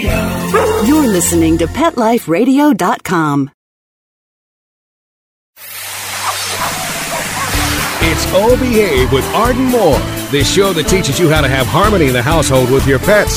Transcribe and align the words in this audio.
You're 0.00 1.08
listening 1.08 1.58
to 1.58 1.66
PetLifeRadio.com. 1.66 3.50
It's 8.00 8.24
O 8.32 8.56
Behave 8.58 9.12
with 9.12 9.24
Arden 9.34 9.64
Moore, 9.64 9.98
the 10.30 10.44
show 10.44 10.72
that 10.72 10.84
teaches 10.88 11.18
you 11.18 11.28
how 11.28 11.40
to 11.40 11.48
have 11.48 11.66
harmony 11.66 12.06
in 12.06 12.12
the 12.12 12.22
household 12.22 12.70
with 12.70 12.86
your 12.86 12.98
pets. 13.00 13.36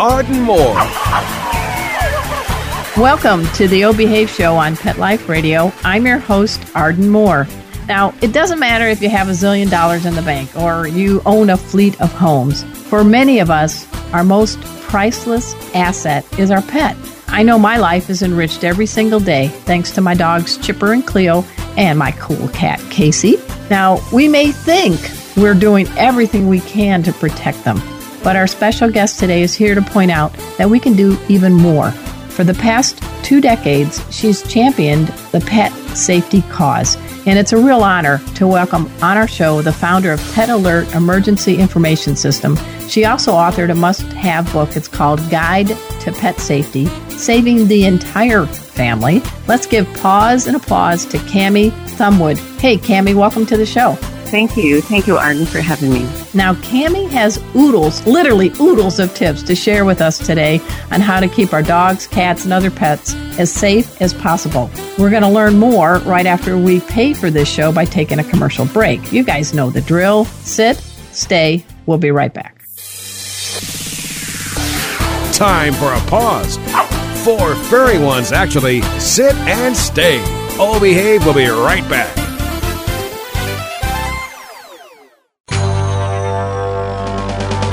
Arden 0.00 0.40
Moore. 0.40 0.74
Welcome 2.96 3.46
to 3.52 3.68
the 3.68 3.84
O 3.84 3.92
Behave 3.92 4.28
Show 4.28 4.56
on 4.56 4.76
Pet 4.76 4.98
Life 4.98 5.28
Radio. 5.28 5.72
I'm 5.84 6.04
your 6.04 6.18
host, 6.18 6.60
Arden 6.74 7.08
Moore. 7.08 7.46
Now, 7.86 8.12
it 8.20 8.32
doesn't 8.32 8.58
matter 8.58 8.88
if 8.88 9.00
you 9.00 9.08
have 9.08 9.28
a 9.28 9.32
zillion 9.32 9.70
dollars 9.70 10.04
in 10.04 10.16
the 10.16 10.22
bank 10.22 10.56
or 10.56 10.88
you 10.88 11.22
own 11.24 11.48
a 11.48 11.56
fleet 11.56 12.00
of 12.00 12.12
homes. 12.12 12.64
For 12.88 13.04
many 13.04 13.38
of 13.38 13.50
us, 13.50 13.86
our 14.12 14.24
most 14.24 14.60
priceless 14.82 15.54
asset 15.76 16.26
is 16.40 16.50
our 16.50 16.62
pet. 16.62 16.96
I 17.28 17.44
know 17.44 17.56
my 17.56 17.76
life 17.76 18.10
is 18.10 18.22
enriched 18.22 18.64
every 18.64 18.86
single 18.86 19.20
day 19.20 19.46
thanks 19.48 19.92
to 19.92 20.00
my 20.00 20.14
dogs 20.14 20.58
Chipper 20.58 20.92
and 20.92 21.06
Cleo 21.06 21.44
and 21.76 21.96
my 21.98 22.10
cool 22.12 22.48
cat 22.48 22.80
Casey. 22.90 23.36
Now, 23.70 24.00
we 24.12 24.26
may 24.26 24.50
think 24.50 25.00
we're 25.36 25.54
doing 25.54 25.86
everything 25.96 26.48
we 26.48 26.60
can 26.60 27.04
to 27.04 27.12
protect 27.12 27.62
them, 27.62 27.78
but 28.24 28.34
our 28.34 28.46
special 28.46 28.90
guest 28.90 29.20
today 29.20 29.42
is 29.42 29.54
here 29.54 29.74
to 29.74 29.82
point 29.82 30.10
out 30.10 30.32
that 30.56 30.68
we 30.68 30.80
can 30.80 30.94
do 30.94 31.16
even 31.28 31.52
more. 31.52 31.90
For 32.30 32.42
the 32.42 32.54
past 32.54 33.00
two 33.22 33.40
decades, 33.40 34.02
she's 34.10 34.42
championed 34.50 35.08
the 35.30 35.40
pet 35.40 35.70
safety 35.94 36.42
cause, 36.50 36.96
and 37.26 37.38
it's 37.38 37.52
a 37.52 37.56
real 37.56 37.84
honor 37.84 38.18
to 38.34 38.48
welcome 38.48 38.90
on 39.02 39.16
our 39.16 39.28
show 39.28 39.62
the 39.62 39.72
founder 39.72 40.10
of 40.10 40.32
Pet 40.32 40.48
Alert 40.48 40.92
Emergency 40.94 41.56
Information 41.56 42.16
System. 42.16 42.56
She 42.88 43.04
also 43.04 43.32
authored 43.32 43.70
a 43.70 43.74
must 43.74 44.02
have 44.14 44.50
book. 44.52 44.74
It's 44.74 44.88
called 44.88 45.20
Guide 45.30 45.68
to 45.68 46.12
Pet 46.12 46.40
Safety 46.40 46.86
Saving 47.10 47.68
the 47.68 47.84
Entire 47.84 48.46
Family. 48.46 49.22
Let's 49.46 49.66
give 49.66 49.86
pause 49.94 50.46
and 50.46 50.56
applause 50.56 51.04
to 51.06 51.18
Cami 51.18 51.70
Thumbwood. 51.96 52.38
Hey, 52.58 52.78
Cami, 52.78 53.14
welcome 53.14 53.46
to 53.46 53.56
the 53.56 53.66
show. 53.66 53.96
Thank 54.34 54.56
you. 54.56 54.80
Thank 54.80 55.06
you, 55.06 55.16
Arden, 55.16 55.46
for 55.46 55.60
having 55.60 55.92
me. 55.92 56.02
Now, 56.34 56.54
Cami 56.54 57.08
has 57.10 57.38
oodles, 57.54 58.04
literally 58.04 58.50
oodles 58.60 58.98
of 58.98 59.14
tips 59.14 59.44
to 59.44 59.54
share 59.54 59.84
with 59.84 60.00
us 60.00 60.18
today 60.18 60.60
on 60.90 61.00
how 61.00 61.20
to 61.20 61.28
keep 61.28 61.52
our 61.52 61.62
dogs, 61.62 62.08
cats, 62.08 62.42
and 62.42 62.52
other 62.52 62.68
pets 62.68 63.14
as 63.38 63.52
safe 63.52 64.02
as 64.02 64.12
possible. 64.12 64.72
We're 64.98 65.10
going 65.10 65.22
to 65.22 65.28
learn 65.28 65.56
more 65.56 65.98
right 65.98 66.26
after 66.26 66.58
we 66.58 66.80
pay 66.80 67.14
for 67.14 67.30
this 67.30 67.48
show 67.48 67.70
by 67.70 67.84
taking 67.84 68.18
a 68.18 68.24
commercial 68.24 68.66
break. 68.66 69.12
You 69.12 69.22
guys 69.22 69.54
know 69.54 69.70
the 69.70 69.82
drill. 69.82 70.24
Sit, 70.24 70.78
stay. 71.12 71.64
We'll 71.86 71.98
be 71.98 72.10
right 72.10 72.34
back. 72.34 72.60
Time 75.32 75.74
for 75.74 75.92
a 75.92 76.00
pause. 76.10 76.56
Four 77.24 77.54
furry 77.54 78.00
ones, 78.00 78.32
actually. 78.32 78.82
Sit 78.98 79.36
and 79.46 79.76
stay. 79.76 80.20
O 80.58 80.80
Behave 80.80 81.24
We'll 81.24 81.34
be 81.34 81.46
right 81.46 81.88
back. 81.88 82.23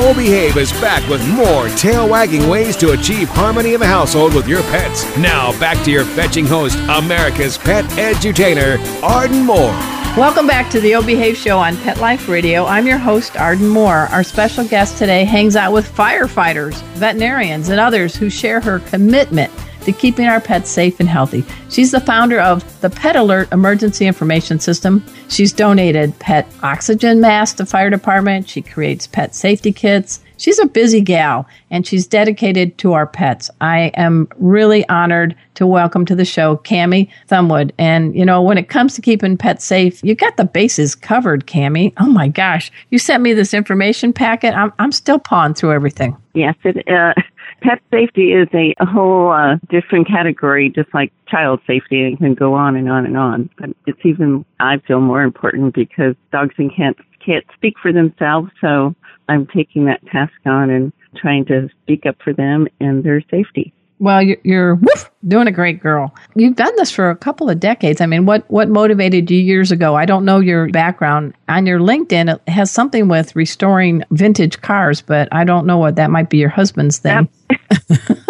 O 0.00 0.14
Behave 0.14 0.56
is 0.56 0.70
back 0.74 1.06
with 1.10 1.26
more 1.28 1.68
tail 1.70 2.08
wagging 2.08 2.48
ways 2.48 2.76
to 2.76 2.92
achieve 2.92 3.28
harmony 3.28 3.74
in 3.74 3.80
the 3.80 3.86
household 3.86 4.32
with 4.32 4.46
your 4.46 4.62
pets. 4.62 5.04
Now, 5.16 5.50
back 5.58 5.84
to 5.84 5.90
your 5.90 6.04
fetching 6.04 6.46
host, 6.46 6.78
America's 6.88 7.58
pet 7.58 7.84
edutainer, 7.96 8.78
Arden 9.02 9.44
Moore. 9.44 9.74
Welcome 10.16 10.46
back 10.46 10.70
to 10.70 10.80
the 10.80 10.94
O 10.94 11.02
Behave 11.02 11.36
Show 11.36 11.58
on 11.58 11.76
Pet 11.78 11.98
Life 11.98 12.28
Radio. 12.28 12.64
I'm 12.64 12.86
your 12.86 12.96
host, 12.96 13.36
Arden 13.36 13.66
Moore. 13.66 14.06
Our 14.12 14.22
special 14.22 14.64
guest 14.64 14.98
today 14.98 15.24
hangs 15.24 15.56
out 15.56 15.72
with 15.72 15.92
firefighters, 15.92 16.80
veterinarians, 16.94 17.68
and 17.68 17.80
others 17.80 18.14
who 18.14 18.30
share 18.30 18.60
her 18.60 18.78
commitment 18.78 19.52
to 19.88 19.92
keeping 19.92 20.26
our 20.26 20.38
pets 20.38 20.68
safe 20.70 21.00
and 21.00 21.08
healthy. 21.08 21.42
She's 21.70 21.92
the 21.92 22.00
founder 22.00 22.38
of 22.38 22.80
the 22.82 22.90
Pet 22.90 23.16
Alert 23.16 23.50
Emergency 23.52 24.06
Information 24.06 24.60
System. 24.60 25.02
She's 25.28 25.50
donated 25.50 26.18
pet 26.18 26.46
oxygen 26.62 27.22
masks 27.22 27.56
to 27.56 27.64
fire 27.64 27.88
department. 27.88 28.50
She 28.50 28.60
creates 28.60 29.06
pet 29.06 29.34
safety 29.34 29.72
kits. 29.72 30.20
She's 30.36 30.58
a 30.58 30.66
busy 30.66 31.00
gal 31.00 31.48
and 31.70 31.86
she's 31.86 32.06
dedicated 32.06 32.76
to 32.78 32.92
our 32.92 33.06
pets. 33.06 33.50
I 33.62 33.90
am 33.94 34.28
really 34.36 34.86
honored 34.90 35.34
to 35.54 35.66
welcome 35.66 36.04
to 36.04 36.14
the 36.14 36.24
show 36.26 36.58
Cami 36.58 37.08
Thumbwood. 37.28 37.72
And 37.78 38.14
you 38.14 38.26
know, 38.26 38.42
when 38.42 38.58
it 38.58 38.68
comes 38.68 38.94
to 38.94 39.00
keeping 39.00 39.38
pets 39.38 39.64
safe, 39.64 40.04
you 40.04 40.14
got 40.14 40.36
the 40.36 40.44
bases 40.44 40.94
covered, 40.94 41.46
Cami. 41.46 41.94
Oh 41.96 42.10
my 42.10 42.28
gosh, 42.28 42.70
you 42.90 42.98
sent 42.98 43.22
me 43.22 43.32
this 43.32 43.54
information 43.54 44.12
packet. 44.12 44.54
I'm 44.54 44.70
I'm 44.78 44.92
still 44.92 45.18
pawing 45.18 45.54
through 45.54 45.72
everything. 45.72 46.14
Yes, 46.34 46.54
it, 46.62 46.86
uh, 46.88 47.14
pet 47.60 47.80
safety 47.90 48.32
is 48.32 48.48
a, 48.54 48.74
a 48.80 48.86
whole 48.86 49.30
uh, 49.30 49.56
different 49.68 50.06
category, 50.06 50.70
just 50.70 50.92
like 50.94 51.12
child 51.28 51.60
safety, 51.66 52.04
and 52.04 52.18
can 52.18 52.34
go 52.34 52.54
on 52.54 52.76
and 52.76 52.90
on 52.90 53.06
and 53.06 53.16
on. 53.16 53.50
But 53.58 53.70
it's 53.86 54.00
even, 54.04 54.44
I 54.60 54.78
feel, 54.86 55.00
more 55.00 55.22
important 55.22 55.74
because 55.74 56.14
dogs 56.32 56.54
and 56.58 56.74
cats 56.74 56.98
can't 57.24 57.44
speak 57.54 57.74
for 57.80 57.92
themselves. 57.92 58.50
So 58.60 58.94
I'm 59.28 59.46
taking 59.46 59.84
that 59.86 60.04
task 60.06 60.32
on 60.46 60.70
and 60.70 60.92
trying 61.16 61.44
to 61.46 61.68
speak 61.82 62.06
up 62.06 62.16
for 62.22 62.32
them 62.32 62.68
and 62.80 63.04
their 63.04 63.22
safety. 63.30 63.72
Well, 64.00 64.22
you're, 64.22 64.36
you're 64.44 64.74
woof, 64.76 65.10
doing 65.26 65.48
a 65.48 65.52
great 65.52 65.80
girl. 65.80 66.14
You've 66.34 66.56
done 66.56 66.72
this 66.76 66.90
for 66.90 67.10
a 67.10 67.16
couple 67.16 67.50
of 67.50 67.58
decades. 67.58 68.00
I 68.00 68.06
mean, 68.06 68.26
what 68.26 68.48
what 68.50 68.68
motivated 68.68 69.30
you 69.30 69.40
years 69.40 69.72
ago? 69.72 69.96
I 69.96 70.04
don't 70.04 70.24
know 70.24 70.38
your 70.38 70.68
background. 70.70 71.34
On 71.48 71.66
your 71.66 71.80
LinkedIn, 71.80 72.34
it 72.34 72.48
has 72.50 72.70
something 72.70 73.08
with 73.08 73.34
restoring 73.34 74.04
vintage 74.10 74.60
cars, 74.60 75.02
but 75.02 75.28
I 75.32 75.44
don't 75.44 75.66
know 75.66 75.78
what 75.78 75.96
that 75.96 76.10
might 76.10 76.30
be. 76.30 76.38
Your 76.38 76.48
husband's 76.48 76.98
thing. 76.98 77.28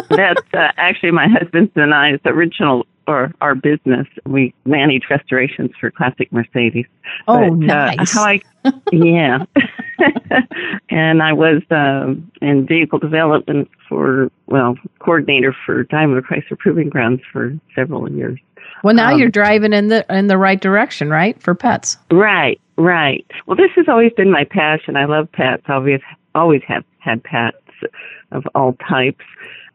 That's 0.09 0.41
uh, 0.55 0.73
actually 0.77 1.11
my 1.11 1.29
husband's 1.29 1.73
and 1.77 1.95
I's 1.95 2.21
original 2.25 2.87
or 3.09 3.33
our 3.41 3.55
business. 3.55 4.07
We 4.27 4.55
manage 4.67 5.05
restorations 5.11 5.71
for 5.81 5.91
classic 5.91 6.31
Mercedes. 6.31 6.87
Oh, 7.27 7.51
but, 7.51 7.59
nice. 7.59 8.17
Uh, 8.17 8.21
how 8.21 8.27
I, 8.27 8.41
yeah. 8.93 9.45
and 10.91 11.23
I 11.23 11.33
was 11.33 11.63
um, 11.71 12.31
in 12.41 12.67
vehicle 12.67 12.99
development 12.99 13.69
for, 13.89 14.31
well, 14.47 14.77
coordinator 15.01 15.55
for 15.67 15.85
Daimler 15.85 16.23
Chrysler 16.23 16.59
Proving 16.59 16.89
Grounds 16.89 17.23
for 17.33 17.59
several 17.75 18.11
years. 18.11 18.39
Well, 18.85 18.95
now 18.95 19.13
um, 19.13 19.19
you're 19.19 19.29
driving 19.29 19.73
in 19.73 19.89
the 19.89 20.07
in 20.09 20.29
the 20.29 20.39
right 20.39 20.61
direction, 20.61 21.11
right? 21.11 21.41
For 21.43 21.55
pets. 21.55 21.97
Right, 22.11 22.61
right. 22.77 23.27
Well, 23.47 23.57
this 23.57 23.71
has 23.77 23.87
always 23.89 24.13
been 24.13 24.31
my 24.31 24.45
passion. 24.45 24.97
I 24.97 25.07
love 25.07 25.31
pets. 25.33 25.65
Always, 25.69 26.01
always 26.35 26.63
have 26.69 26.85
had 26.99 27.23
pets 27.25 27.57
of 28.31 28.45
all 28.55 28.75
types. 28.89 29.25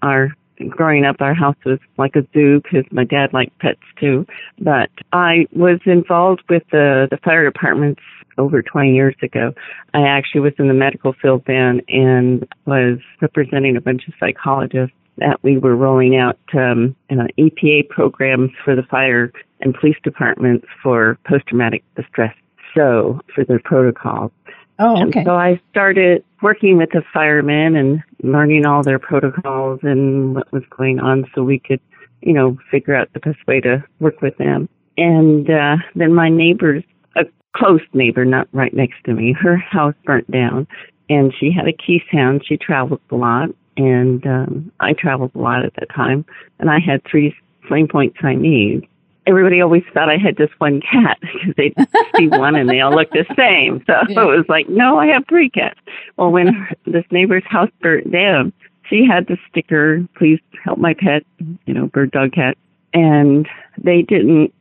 Our 0.02 0.30
growing 0.70 1.06
up, 1.06 1.18
our 1.20 1.34
house 1.34 1.56
was 1.66 1.80
like 1.98 2.16
a 2.16 2.26
zoo 2.34 2.62
because 2.62 2.86
my 2.92 3.04
dad 3.04 3.34
liked 3.34 3.58
pets 3.60 3.82
too. 4.00 4.26
But 4.60 4.90
I 5.12 5.48
was 5.52 5.80
involved 5.86 6.44
with 6.50 6.64
the 6.72 7.08
the 7.10 7.18
fire 7.18 7.44
departments 7.44 8.02
over 8.38 8.62
20 8.62 8.94
years 8.94 9.16
ago. 9.22 9.54
I 9.94 10.08
actually 10.08 10.42
was 10.42 10.54
in 10.58 10.68
the 10.68 10.74
medical 10.74 11.14
field 11.14 11.44
then 11.46 11.82
and 11.88 12.48
was 12.66 13.00
representing 13.22 13.78
a 13.78 13.82
bunch 13.82 14.08
of 14.08 14.14
psychologists 14.20 14.96
that 15.18 15.42
we 15.44 15.58
were 15.58 15.76
rolling 15.76 16.16
out 16.16 16.40
um, 16.54 16.96
EPA 17.12 17.88
programs 17.90 18.52
for 18.66 18.76
the 18.76 18.84
fire 18.84 19.32
and 19.60 19.76
police 19.76 19.98
departments 20.04 20.66
for 20.82 21.20
post-traumatic 21.28 21.84
distress. 21.96 22.36
So 22.76 23.20
for 23.34 23.46
their 23.46 23.60
protocols. 23.60 24.32
Oh, 24.80 25.08
okay. 25.08 25.20
And 25.20 25.26
so 25.26 25.36
I 25.36 25.62
started 25.72 26.24
working 26.42 26.78
with 26.78 26.90
the 26.92 27.04
firemen 27.14 27.76
and 27.76 28.04
learning 28.22 28.66
all 28.66 28.84
their 28.84 29.00
protocols 29.00 29.80
and 29.84 30.36
what 30.36 30.52
was 30.52 30.64
going 30.76 31.00
on 31.00 31.26
so 31.34 31.44
we 31.44 31.60
could, 31.60 31.80
you 32.22 32.34
know, 32.34 32.58
figure 32.72 32.96
out 32.96 33.12
the 33.14 33.20
best 33.20 33.46
way 33.48 33.60
to 33.62 33.84
work 34.00 34.22
with 34.22 34.38
them. 34.38 34.68
And 34.98 35.50
uh, 35.50 35.78
then 35.96 36.14
my 36.14 36.30
neighbors, 36.30 36.84
a 37.16 37.26
close 37.56 37.82
neighbor, 37.94 38.26
not 38.26 38.48
right 38.52 38.74
next 38.74 39.04
to 39.06 39.14
me, 39.14 39.34
her 39.34 39.58
house 39.58 39.96
burnt 40.06 40.30
down 40.30 40.68
and 41.10 41.34
she 41.40 41.52
had 41.52 41.68
a 41.68 41.74
key 41.74 42.02
sound. 42.12 42.44
She 42.46 42.58
traveled 42.58 43.02
a 43.12 43.16
lot 43.16 43.50
and 43.78 44.26
um, 44.26 44.72
I 44.80 44.94
traveled 44.94 45.32
a 45.36 45.40
lot 45.40 45.66
at 45.66 45.74
that 45.76 45.90
time. 45.94 46.26
And 46.60 46.70
I 46.70 46.80
had 46.80 47.02
three 47.10 47.36
flame 47.68 47.88
point 47.88 48.16
Siamese 48.22 48.84
everybody 49.26 49.62
always 49.62 49.84
thought 49.94 50.10
I 50.10 50.18
had 50.18 50.38
just 50.38 50.54
one 50.60 50.82
cat 50.82 51.18
because 51.22 51.54
they'd 51.58 51.76
see 52.18 52.28
one 52.28 52.56
and 52.56 52.70
they 52.70 52.82
all 52.82 52.96
looked 52.96 53.14
the 53.14 53.26
same. 53.36 53.84
So 53.88 53.94
yeah. 54.10 54.22
it 54.22 54.38
was 54.38 54.46
like, 54.50 54.70
no, 54.70 55.00
I 55.00 55.08
have 55.08 55.26
three 55.28 55.50
cats. 55.50 55.80
Well, 56.18 56.32
when 56.32 56.68
this 56.86 57.06
neighbor's 57.12 57.46
house 57.46 57.70
burnt 57.82 58.12
down, 58.12 58.54
she 58.90 59.06
had 59.06 59.28
the 59.28 59.38
sticker, 59.50 60.06
please 60.18 60.40
help 60.64 60.78
my 60.78 60.94
pet, 60.94 61.24
you 61.66 61.74
know, 61.74 61.88
bird, 61.88 62.12
dog, 62.12 62.34
cat. 62.34 62.58
And 62.94 63.48
they 63.82 64.02
didn't 64.02 64.54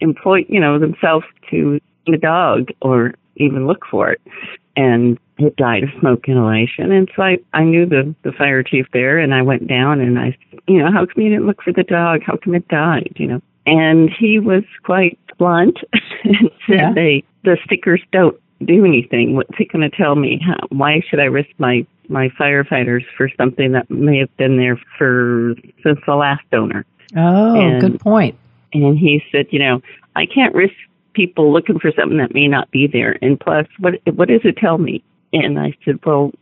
employ, 0.00 0.44
you 0.48 0.60
know, 0.60 0.78
themselves 0.78 1.24
to 1.50 1.80
the 2.06 2.18
dog 2.18 2.68
or 2.82 3.14
even 3.36 3.66
look 3.66 3.84
for 3.90 4.10
it. 4.10 4.20
And 4.76 5.18
it 5.38 5.56
died 5.56 5.84
of 5.84 5.90
smoke 6.00 6.28
inhalation. 6.28 6.92
And 6.92 7.08
so 7.14 7.22
I, 7.22 7.38
I 7.54 7.64
knew 7.64 7.86
the, 7.86 8.14
the 8.24 8.32
fire 8.32 8.62
chief 8.62 8.86
there 8.92 9.18
and 9.18 9.34
I 9.34 9.42
went 9.42 9.66
down 9.68 10.00
and 10.00 10.18
I, 10.18 10.36
you 10.66 10.78
know, 10.78 10.90
how 10.92 11.06
come 11.06 11.22
you 11.22 11.30
didn't 11.30 11.46
look 11.46 11.62
for 11.62 11.72
the 11.72 11.84
dog? 11.84 12.22
How 12.24 12.36
come 12.36 12.54
it 12.54 12.66
died? 12.68 13.12
You 13.16 13.26
know, 13.28 13.40
and 13.68 14.10
he 14.10 14.38
was 14.38 14.64
quite 14.82 15.18
blunt 15.38 15.78
and 16.24 16.50
said 16.66 16.78
yeah. 16.78 16.92
they 16.94 17.24
the 17.44 17.58
stickers 17.64 18.02
don't 18.12 18.36
do 18.64 18.84
anything. 18.84 19.36
What's 19.36 19.56
he 19.56 19.66
going 19.66 19.88
to 19.88 19.96
tell 19.96 20.16
me? 20.16 20.40
How, 20.44 20.56
why 20.70 21.00
should 21.08 21.20
I 21.20 21.24
risk 21.24 21.50
my 21.58 21.86
my 22.08 22.30
firefighters 22.30 23.04
for 23.16 23.30
something 23.36 23.72
that 23.72 23.90
may 23.90 24.18
have 24.18 24.34
been 24.36 24.56
there 24.56 24.80
for 24.96 25.54
since 25.82 26.00
the 26.06 26.14
last 26.14 26.44
owner? 26.52 26.84
Oh, 27.16 27.60
and, 27.60 27.80
good 27.80 28.00
point. 28.00 28.36
And 28.72 28.98
he 28.98 29.22
said, 29.30 29.46
you 29.50 29.58
know, 29.58 29.82
I 30.16 30.26
can't 30.26 30.54
risk 30.54 30.74
people 31.12 31.52
looking 31.52 31.78
for 31.78 31.92
something 31.92 32.18
that 32.18 32.34
may 32.34 32.48
not 32.48 32.70
be 32.70 32.86
there. 32.86 33.18
And 33.22 33.38
plus, 33.38 33.66
what 33.78 33.94
what 34.14 34.28
does 34.28 34.42
it 34.44 34.56
tell 34.56 34.78
me? 34.78 35.02
And 35.32 35.58
I 35.58 35.76
said, 35.84 36.00
well, 36.04 36.32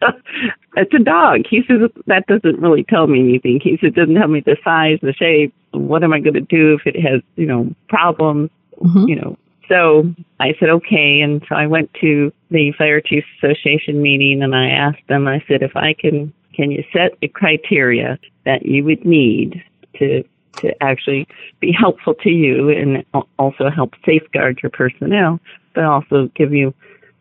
it's 0.76 0.94
a 0.94 0.98
dog. 0.98 1.42
He 1.48 1.62
says 1.66 1.90
that 2.06 2.26
doesn't 2.26 2.60
really 2.60 2.84
tell 2.84 3.06
me 3.06 3.20
anything. 3.20 3.60
He 3.62 3.76
said 3.80 3.88
it 3.88 3.94
doesn't 3.94 4.14
tell 4.14 4.28
me 4.28 4.40
the 4.40 4.56
size, 4.64 4.98
the 5.02 5.12
shape. 5.12 5.54
What 5.72 6.02
am 6.02 6.12
I 6.12 6.20
going 6.20 6.34
to 6.34 6.40
do 6.40 6.74
if 6.74 6.86
it 6.86 7.00
has, 7.00 7.20
you 7.36 7.46
know, 7.46 7.74
problems? 7.88 8.50
Mm-hmm. 8.80 9.08
You 9.08 9.16
know. 9.16 9.38
So 9.68 10.14
I 10.40 10.54
said 10.58 10.70
okay, 10.70 11.20
and 11.20 11.44
so 11.48 11.54
I 11.54 11.66
went 11.66 11.92
to 12.00 12.32
the 12.50 12.72
Fire 12.78 13.00
Chiefs 13.00 13.26
Association 13.42 14.00
meeting, 14.00 14.42
and 14.42 14.54
I 14.54 14.68
asked 14.68 15.06
them. 15.08 15.28
I 15.28 15.44
said, 15.46 15.62
if 15.62 15.76
I 15.76 15.92
can, 15.92 16.32
can 16.54 16.70
you 16.70 16.82
set 16.92 17.18
the 17.20 17.28
criteria 17.28 18.18
that 18.44 18.64
you 18.64 18.84
would 18.84 19.04
need 19.04 19.62
to 19.98 20.24
to 20.60 20.82
actually 20.82 21.26
be 21.60 21.72
helpful 21.72 22.14
to 22.14 22.30
you 22.30 22.68
and 22.70 23.04
also 23.38 23.70
help 23.70 23.94
safeguard 24.04 24.58
your 24.62 24.70
personnel, 24.70 25.38
but 25.74 25.84
also 25.84 26.28
give 26.34 26.52
you 26.52 26.74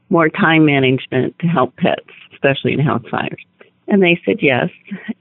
more 0.10 0.30
time 0.30 0.66
management 0.66 1.38
to 1.40 1.48
help 1.48 1.76
pets 1.76 2.10
especially 2.38 2.74
in 2.74 2.80
house 2.80 3.04
fires. 3.10 3.44
And 3.88 4.04
they 4.04 4.20
said 4.26 4.38
yes, 4.42 4.70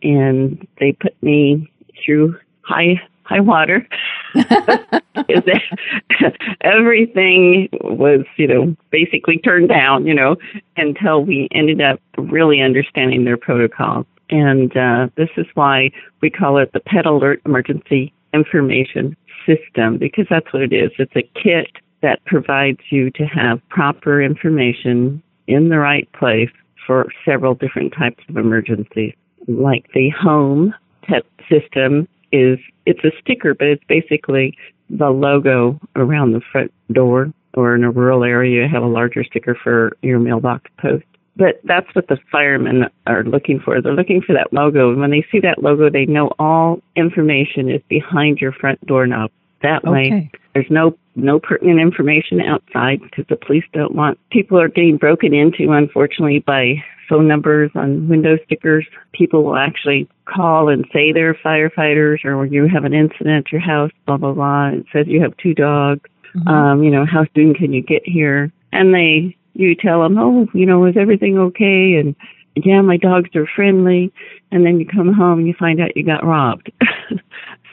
and 0.03 0.67
they 0.79 0.93
put 0.93 1.21
me 1.23 1.71
through 2.05 2.37
high 2.63 3.01
high 3.23 3.41
water. 3.41 3.87
Everything 6.61 7.69
was, 7.83 8.25
you 8.37 8.47
know, 8.47 8.77
basically 8.91 9.39
turned 9.39 9.69
down, 9.69 10.07
you 10.07 10.15
know, 10.15 10.37
until 10.77 11.25
we 11.25 11.49
ended 11.51 11.81
up 11.81 12.01
really 12.19 12.61
understanding 12.61 13.25
their 13.25 13.37
protocols. 13.37 14.07
And 14.31 14.77
uh, 14.77 15.09
this 15.17 15.31
is 15.37 15.47
why 15.55 15.91
we 16.21 16.31
call 16.31 16.59
it 16.59 16.73
the 16.73 16.81
Pet 16.81 17.07
Alert 17.07 17.41
Emergency 17.45 18.13
Information 18.33 19.17
System, 19.47 19.99
because 19.99 20.27
that's 20.29 20.53
what 20.53 20.63
it 20.63 20.73
is. 20.73 20.91
It's 20.99 21.17
a 21.17 21.29
kit 21.41 21.71
that 22.03 22.25
provides 22.27 22.81
you 22.91 23.11
to 23.13 23.25
have 23.25 23.67
proper 23.69 24.23
information 24.23 25.23
in 25.47 25.69
the 25.69 25.79
right 25.79 26.11
place 26.13 26.51
for 26.87 27.07
several 27.25 27.55
different 27.55 27.93
types 27.97 28.23
of 28.29 28.37
emergencies. 28.37 29.15
Like 29.49 29.87
the 29.95 30.11
home 30.11 30.75
pet 31.03 31.25
system 31.51 32.09
is, 32.33 32.59
it's 32.85 33.05
a 33.05 33.11
sticker, 33.21 33.55
but 33.55 33.69
it's 33.69 33.85
basically 33.89 34.57
the 34.91 35.11
logo 35.11 35.79
around 35.97 36.33
the 36.33 36.41
front 36.53 36.73
door 36.93 37.33
or 37.55 37.75
in 37.75 37.85
a 37.85 37.91
rural 37.91 38.23
area, 38.23 38.63
you 38.63 38.69
have 38.73 38.83
a 38.83 38.87
larger 38.87 39.25
sticker 39.25 39.59
for 39.61 39.97
your 40.03 40.19
mailbox 40.19 40.71
post. 40.79 41.05
But 41.37 41.61
that's 41.65 41.93
what 41.95 42.09
the 42.09 42.19
firemen 42.31 42.85
are 43.07 43.25
looking 43.25 43.61
for. 43.61 43.81
They're 43.81 43.95
looking 43.95 44.23
for 44.23 44.33
that 44.35 44.53
logo. 44.53 44.91
And 44.91 45.01
when 45.01 45.11
they 45.11 45.25
see 45.31 45.41
that 45.41 45.63
logo, 45.63 45.91
they 45.91 46.07
know 46.07 46.31
all 46.39 46.81
information 46.97 47.71
is 47.71 47.83
behind 47.89 48.39
your 48.39 48.53
front 48.53 48.85
doorknob. 48.87 49.31
That 49.63 49.85
way, 49.85 50.31
there's 50.55 50.71
no 50.71 50.97
no 51.15 51.41
pertinent 51.41 51.81
information 51.81 52.41
outside 52.43 53.01
because 53.01 53.25
the 53.29 53.37
police 53.37 53.65
don't 53.73 53.95
want 53.95 54.19
people 54.31 54.61
are 54.61 54.69
getting 54.69 54.99
broken 54.99 55.33
into 55.33 55.73
unfortunately 55.73 56.41
by 56.41 56.75
phone 57.09 57.27
numbers 57.27 57.71
on 57.75 58.09
window 58.09 58.37
stickers. 58.45 58.87
People 59.13 59.45
will 59.45 59.57
actually 59.57 60.09
call 60.27 60.69
and 60.69 60.85
say 60.93 61.13
they're 61.13 61.35
firefighters 61.35 62.25
or 62.25 62.45
you 62.45 62.69
have 62.69 62.85
an 62.85 62.93
incident 62.93 63.47
at 63.47 63.53
your 63.53 63.61
house 63.61 63.91
blah 64.07 64.19
blah 64.19 64.33
blah. 64.33 64.69
It 64.69 64.87
says 64.93 65.07
you 65.09 65.23
have 65.23 65.37
two 65.39 65.55
dogs. 65.55 66.09
Mm-hmm. 66.35 66.49
um 66.49 66.83
you 66.83 66.91
know 66.91 67.07
how 67.07 67.25
soon 67.35 67.55
can 67.55 67.73
you 67.73 67.83
get 67.83 68.03
here? 68.05 68.53
And 68.73 68.95
they 68.95 69.37
you 69.55 69.75
tell 69.75 70.03
them 70.03 70.19
oh 70.19 70.47
you 70.53 70.67
know 70.67 70.85
is 70.85 70.97
everything 70.99 71.39
okay? 71.39 71.95
And 71.95 72.15
yeah 72.57 72.83
my 72.83 72.99
dogs 72.99 73.35
are 73.35 73.49
friendly. 73.57 74.13
And 74.53 74.67
then 74.67 74.79
you 74.79 74.87
come 74.87 75.13
home 75.13 75.39
and 75.39 75.49
you 75.49 75.55
find 75.59 75.81
out 75.81 75.97
you 75.97 76.05
got 76.05 76.27
robbed. 76.27 76.71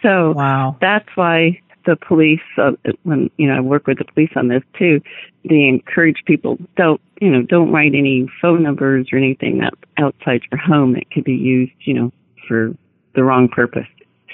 So 0.04 0.34
wow. 0.34 0.78
that's 0.80 1.08
why 1.16 1.62
the 1.86 1.96
police, 1.96 2.42
uh, 2.58 2.72
when, 3.04 3.30
you 3.38 3.48
know, 3.48 3.56
I 3.56 3.60
work 3.60 3.88
with 3.88 3.98
the 3.98 4.06
police 4.06 4.32
on 4.36 4.48
this 4.48 4.64
too, 4.78 5.02
they 5.48 5.64
encourage 5.64 6.24
people 6.26 6.58
don't, 6.78 7.02
you 7.22 7.30
know, 7.30 7.42
don't 7.42 7.72
write 7.72 7.94
any 7.96 8.30
phone 8.42 8.64
numbers 8.64 9.08
or 9.12 9.18
anything 9.18 9.60
that 9.60 9.74
outside 9.98 10.42
your 10.52 10.60
home 10.60 10.94
that 10.94 11.10
could 11.12 11.24
be 11.24 11.34
used, 11.34 11.74
you 11.82 11.94
know, 11.94 12.12
for 12.48 12.74
the 13.16 13.24
wrong 13.24 13.48
purpose. 13.48 13.88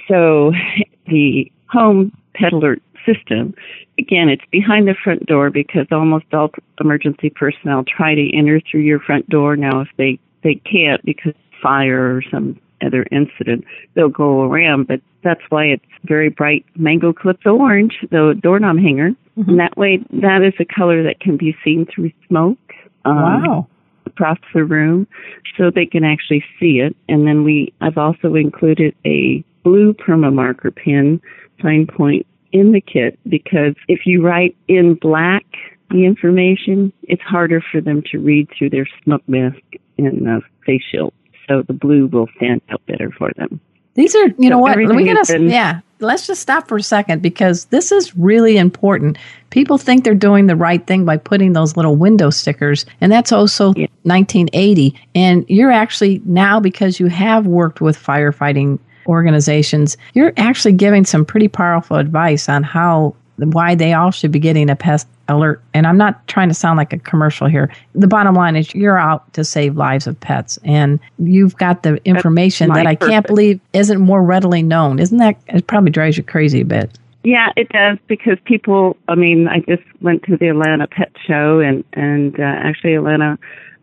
So 0.07 0.51
the 1.07 1.51
home 1.69 2.11
pet 2.33 2.53
alert 2.53 2.81
system, 3.05 3.53
again, 3.97 4.29
it's 4.29 4.45
behind 4.51 4.87
the 4.87 4.95
front 5.03 5.25
door 5.25 5.49
because 5.49 5.87
almost 5.91 6.25
all 6.33 6.51
emergency 6.79 7.29
personnel 7.29 7.83
try 7.83 8.15
to 8.15 8.37
enter 8.37 8.61
through 8.61 8.81
your 8.81 8.99
front 8.99 9.27
door. 9.29 9.55
Now, 9.55 9.81
if 9.81 9.89
they, 9.97 10.19
they 10.43 10.55
can't 10.55 11.03
because 11.03 11.33
fire 11.61 12.15
or 12.15 12.23
some 12.31 12.59
other 12.85 13.05
incident, 13.11 13.65
they'll 13.93 14.09
go 14.09 14.43
around, 14.43 14.87
but 14.87 15.01
that's 15.23 15.41
why 15.49 15.65
it's 15.65 15.85
very 16.03 16.29
bright 16.29 16.65
mango 16.75 17.13
calypso 17.13 17.55
orange, 17.55 17.97
the 18.09 18.39
doorknob 18.41 18.77
hanger. 18.77 19.11
Mm-hmm. 19.37 19.49
And 19.49 19.59
that 19.59 19.77
way, 19.77 19.99
that 20.21 20.41
is 20.41 20.53
a 20.59 20.65
color 20.65 21.03
that 21.03 21.19
can 21.19 21.37
be 21.37 21.55
seen 21.63 21.85
through 21.93 22.11
smoke. 22.27 22.57
Um, 23.05 23.15
wow. 23.15 23.67
Across 24.05 24.39
the 24.53 24.65
room, 24.65 25.07
so 25.55 25.69
they 25.73 25.85
can 25.85 26.03
actually 26.03 26.43
see 26.59 26.79
it. 26.79 26.95
And 27.07 27.27
then 27.27 27.43
we, 27.43 27.71
I've 27.79 27.97
also 27.97 28.33
included 28.35 28.93
a 29.05 29.45
blue 29.63 29.93
perma 29.93 30.33
marker 30.33 30.71
pin 30.71 31.21
sign 31.61 31.87
point 31.87 32.25
in 32.51 32.71
the 32.71 32.81
kit 32.81 33.19
because 33.27 33.75
if 33.87 34.01
you 34.05 34.25
write 34.25 34.57
in 34.67 34.95
black 34.95 35.45
the 35.91 36.05
information, 36.05 36.91
it's 37.03 37.21
harder 37.21 37.63
for 37.71 37.81
them 37.81 38.03
to 38.11 38.19
read 38.19 38.49
through 38.57 38.71
their 38.71 38.87
smoke 39.03 39.23
mask 39.27 39.57
and 39.97 40.27
uh, 40.27 40.39
face 40.65 40.83
shield 40.91 41.13
so 41.49 41.63
the 41.63 41.73
blue 41.73 42.07
will 42.07 42.27
stand 42.37 42.61
out 42.69 42.81
better 42.85 43.11
for 43.11 43.31
them. 43.35 43.59
These 43.95 44.15
are, 44.15 44.27
you 44.27 44.35
so 44.43 44.49
know 44.49 44.59
what? 44.59 44.77
We 44.77 45.05
gotta, 45.05 45.33
been, 45.33 45.49
yeah. 45.49 45.81
Let's 45.99 46.25
just 46.25 46.41
stop 46.41 46.69
for 46.69 46.77
a 46.77 46.83
second 46.83 47.21
because 47.21 47.65
this 47.65 47.91
is 47.91 48.15
really 48.15 48.55
important. 48.55 49.17
People 49.49 49.77
think 49.77 50.05
they're 50.05 50.15
doing 50.15 50.47
the 50.47 50.55
right 50.55 50.85
thing 50.87 51.03
by 51.03 51.17
putting 51.17 51.51
those 51.51 51.75
little 51.75 51.97
window 51.97 52.29
stickers, 52.29 52.85
and 53.01 53.11
that's 53.11 53.33
also 53.33 53.73
yeah. 53.73 53.87
1980. 54.03 54.95
And 55.15 55.43
you're 55.49 55.71
actually 55.71 56.21
now 56.23 56.61
because 56.61 57.01
you 57.01 57.07
have 57.07 57.47
worked 57.47 57.81
with 57.81 57.97
firefighting 57.97 58.79
organizations, 59.07 59.97
you're 60.13 60.31
actually 60.37 60.73
giving 60.73 61.03
some 61.03 61.25
pretty 61.25 61.49
powerful 61.49 61.97
advice 61.97 62.47
on 62.47 62.63
how 62.63 63.15
why 63.47 63.75
they 63.75 63.93
all 63.93 64.11
should 64.11 64.31
be 64.31 64.39
getting 64.39 64.69
a 64.69 64.75
Pet 64.75 65.05
Alert. 65.27 65.61
And 65.73 65.85
I'm 65.85 65.97
not 65.97 66.27
trying 66.27 66.49
to 66.49 66.53
sound 66.53 66.77
like 66.77 66.93
a 66.93 66.99
commercial 66.99 67.47
here. 67.47 67.71
The 67.93 68.07
bottom 68.07 68.35
line 68.35 68.55
is 68.55 68.73
you're 68.73 68.97
out 68.97 69.31
to 69.33 69.43
save 69.43 69.77
lives 69.77 70.07
of 70.07 70.19
pets, 70.19 70.57
and 70.63 70.99
you've 71.17 71.55
got 71.57 71.83
the 71.83 72.03
information 72.05 72.69
that 72.73 72.87
I 72.87 72.95
purpose. 72.95 73.09
can't 73.09 73.27
believe 73.27 73.59
isn't 73.73 73.99
more 73.99 74.23
readily 74.23 74.63
known. 74.63 74.99
Isn't 74.99 75.19
that? 75.19 75.37
It 75.47 75.67
probably 75.67 75.91
drives 75.91 76.17
you 76.17 76.23
crazy 76.23 76.61
a 76.61 76.65
bit. 76.65 76.97
Yeah, 77.23 77.49
it 77.57 77.69
does 77.69 77.97
because 78.07 78.37
people. 78.45 78.97
I 79.07 79.15
mean, 79.15 79.47
I 79.47 79.59
just 79.59 79.83
went 80.01 80.23
to 80.23 80.37
the 80.37 80.47
Atlanta 80.49 80.87
Pet 80.87 81.11
Show, 81.27 81.59
and 81.59 81.83
and 81.93 82.39
uh, 82.39 82.43
actually 82.43 82.95
Atlanta 82.95 83.37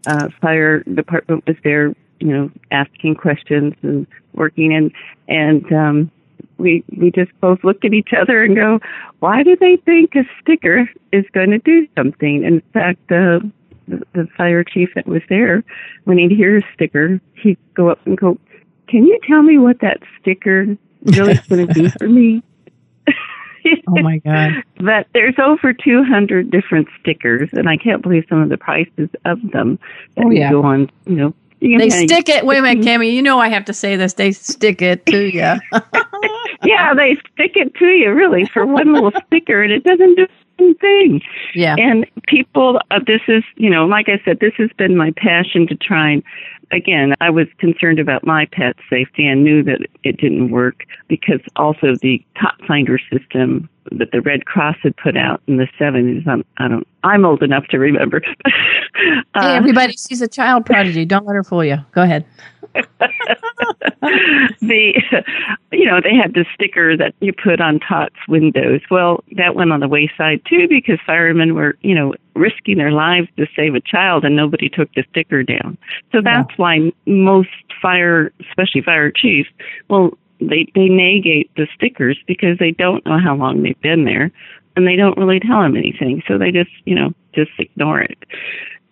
uh, 0.06 0.28
Fire 0.40 0.82
Department 0.84 1.46
was 1.46 1.56
there, 1.62 1.94
you 2.20 2.28
know, 2.28 2.50
asking 2.70 3.16
questions 3.16 3.74
and 3.82 4.06
working, 4.32 4.74
and 4.74 4.90
and 5.28 5.72
um, 5.72 6.10
we 6.58 6.84
we 6.96 7.10
just 7.10 7.30
both 7.40 7.62
look 7.64 7.84
at 7.84 7.92
each 7.92 8.10
other 8.18 8.42
and 8.42 8.56
go, 8.56 8.80
why 9.20 9.42
do 9.42 9.56
they 9.56 9.76
think 9.76 10.14
a 10.14 10.24
sticker 10.40 10.88
is 11.12 11.24
going 11.32 11.50
to 11.50 11.58
do 11.58 11.86
something? 11.96 12.44
In 12.44 12.60
fact, 12.72 13.00
uh, 13.10 13.40
the, 13.88 14.02
the 14.14 14.28
fire 14.36 14.64
chief 14.64 14.90
that 14.94 15.06
was 15.06 15.22
there, 15.28 15.62
when 16.04 16.18
he'd 16.18 16.32
hear 16.32 16.58
a 16.58 16.62
sticker, 16.74 17.20
he'd 17.42 17.58
go 17.74 17.90
up 17.90 18.04
and 18.06 18.16
go, 18.16 18.38
"Can 18.88 19.06
you 19.06 19.18
tell 19.28 19.42
me 19.42 19.58
what 19.58 19.80
that 19.80 19.98
sticker 20.20 20.76
really 21.02 21.32
is 21.32 21.40
going 21.40 21.66
to 21.66 21.72
do 21.74 21.88
for 21.98 22.08
me?" 22.08 22.42
Oh 23.88 24.00
my 24.00 24.18
God. 24.18 24.52
but 24.80 25.08
there's 25.12 25.34
over 25.38 25.72
200 25.72 26.50
different 26.52 26.86
stickers, 27.00 27.48
and 27.52 27.68
I 27.68 27.76
can't 27.76 28.00
believe 28.00 28.24
some 28.28 28.40
of 28.40 28.48
the 28.48 28.56
prices 28.56 29.08
of 29.24 29.40
them 29.50 29.78
that 30.16 30.24
Oh, 30.26 30.30
yeah. 30.30 30.50
go 30.50 30.62
on. 30.62 30.88
You 31.06 31.16
know, 31.16 31.34
you 31.70 31.78
They 31.78 31.88
can- 31.88 32.08
stick 32.08 32.28
it. 32.28 32.44
Wait 32.46 32.58
a 32.58 32.62
minute, 32.62 32.84
Cami. 32.86 33.12
You 33.12 33.22
know 33.22 33.38
I 33.38 33.48
have 33.48 33.64
to 33.66 33.74
say 33.74 33.96
this. 33.96 34.14
They 34.14 34.32
stick 34.32 34.82
it 34.82 35.04
to 35.06 35.24
you. 35.24 35.54
yeah, 36.64 36.94
they 36.94 37.14
stick 37.32 37.52
it 37.56 37.74
to 37.76 37.86
you 37.86 38.12
really 38.12 38.46
for 38.46 38.64
one 38.66 38.92
little 38.92 39.12
sticker, 39.26 39.62
and 39.62 39.72
it 39.72 39.84
doesn't 39.84 40.14
do 40.16 40.26
anything. 40.58 41.22
Yeah. 41.54 41.76
And 41.78 42.06
people, 42.26 42.80
uh, 42.90 43.00
this 43.06 43.22
is, 43.28 43.44
you 43.56 43.70
know, 43.70 43.86
like 43.86 44.08
I 44.08 44.20
said, 44.24 44.40
this 44.40 44.54
has 44.58 44.70
been 44.76 44.96
my 44.96 45.12
passion 45.16 45.66
to 45.68 45.74
try 45.74 46.10
and, 46.10 46.22
again, 46.72 47.14
I 47.20 47.30
was 47.30 47.46
concerned 47.58 47.98
about 47.98 48.26
my 48.26 48.46
pet 48.52 48.76
safety 48.90 49.26
and 49.26 49.44
knew 49.44 49.62
that 49.64 49.80
it 50.02 50.16
didn't 50.18 50.50
work 50.50 50.84
because 51.08 51.40
also 51.56 51.94
the 52.02 52.24
Tot 52.40 52.54
Finder 52.66 52.98
system 53.10 53.68
that 53.92 54.10
the 54.10 54.20
Red 54.20 54.46
Cross 54.46 54.76
had 54.82 54.96
put 54.96 55.16
out 55.16 55.40
in 55.46 55.58
the 55.58 55.68
70s, 55.78 56.26
I'm, 56.26 56.44
I 56.58 56.68
don't, 56.68 56.86
I'm 57.04 57.24
old 57.24 57.42
enough 57.42 57.66
to 57.68 57.78
remember. 57.78 58.22
Hey, 59.34 59.52
uh, 59.52 59.54
everybody, 59.56 59.92
she's 59.92 60.22
a 60.22 60.28
child 60.28 60.64
prodigy. 60.64 61.04
Don't 61.04 61.26
let 61.26 61.34
her 61.34 61.44
fool 61.44 61.62
you. 61.62 61.76
Go 61.92 62.00
ahead. 62.00 62.24
the 64.60 64.92
you 65.72 65.84
know 65.84 66.00
they 66.00 66.14
had 66.14 66.34
the 66.34 66.44
sticker 66.54 66.96
that 66.96 67.14
you 67.20 67.32
put 67.32 67.60
on 67.60 67.80
Tots 67.80 68.16
windows. 68.28 68.80
Well, 68.90 69.22
that 69.36 69.54
went 69.54 69.72
on 69.72 69.80
the 69.80 69.88
wayside 69.88 70.42
too 70.48 70.68
because 70.68 70.98
firemen 71.06 71.54
were 71.54 71.76
you 71.80 71.94
know 71.94 72.14
risking 72.34 72.78
their 72.78 72.92
lives 72.92 73.28
to 73.36 73.46
save 73.56 73.74
a 73.74 73.80
child, 73.80 74.24
and 74.24 74.36
nobody 74.36 74.68
took 74.68 74.92
the 74.94 75.04
sticker 75.10 75.42
down. 75.42 75.78
So 76.12 76.20
that's 76.22 76.50
why 76.56 76.92
most 77.06 77.48
fire, 77.80 78.32
especially 78.48 78.82
fire 78.82 79.10
chiefs, 79.10 79.50
well 79.88 80.16
they 80.40 80.66
they 80.74 80.88
negate 80.88 81.50
the 81.56 81.66
stickers 81.74 82.18
because 82.26 82.58
they 82.58 82.72
don't 82.72 83.04
know 83.06 83.18
how 83.18 83.36
long 83.36 83.62
they've 83.62 83.80
been 83.80 84.04
there, 84.04 84.30
and 84.76 84.86
they 84.86 84.96
don't 84.96 85.16
really 85.16 85.40
tell 85.40 85.62
them 85.62 85.76
anything. 85.76 86.22
So 86.28 86.38
they 86.38 86.50
just 86.50 86.70
you 86.84 86.94
know 86.94 87.12
just 87.34 87.50
ignore 87.58 88.00
it. 88.00 88.18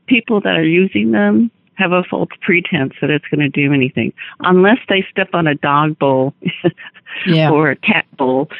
People 0.06 0.40
that 0.40 0.56
are 0.56 0.64
using 0.64 1.12
them 1.12 1.50
have 1.76 1.92
a 1.92 2.02
false 2.04 2.30
pretense 2.40 2.92
that 3.00 3.10
it's 3.10 3.26
going 3.30 3.40
to 3.40 3.48
do 3.48 3.72
anything 3.72 4.12
unless 4.40 4.78
they 4.88 5.04
step 5.10 5.28
on 5.32 5.46
a 5.46 5.54
dog 5.54 5.98
bowl 5.98 6.34
Yeah. 7.26 7.50
or 7.50 7.70
a 7.70 7.76
cat 7.76 8.06
bowl 8.16 8.50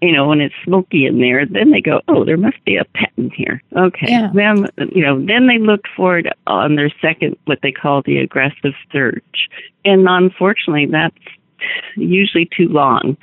you 0.00 0.12
know 0.12 0.28
when 0.28 0.40
it's 0.40 0.54
smoky 0.64 1.06
in 1.06 1.18
there 1.20 1.46
then 1.46 1.70
they 1.70 1.80
go 1.80 2.00
oh 2.08 2.24
there 2.24 2.36
must 2.36 2.62
be 2.64 2.76
a 2.76 2.84
pet 2.84 3.10
in 3.16 3.30
here. 3.30 3.62
Okay. 3.76 4.06
Yeah. 4.08 4.30
then 4.34 4.66
you 4.92 5.02
know 5.02 5.18
then 5.24 5.46
they 5.46 5.58
look 5.58 5.82
for 5.96 6.18
it 6.18 6.26
on 6.46 6.76
their 6.76 6.90
second 7.00 7.36
what 7.46 7.60
they 7.62 7.72
call 7.72 8.02
the 8.02 8.18
aggressive 8.18 8.74
search. 8.92 9.48
And 9.84 10.06
unfortunately 10.08 10.86
that's 10.86 11.16
usually 11.96 12.48
too 12.56 12.68
long. 12.68 13.16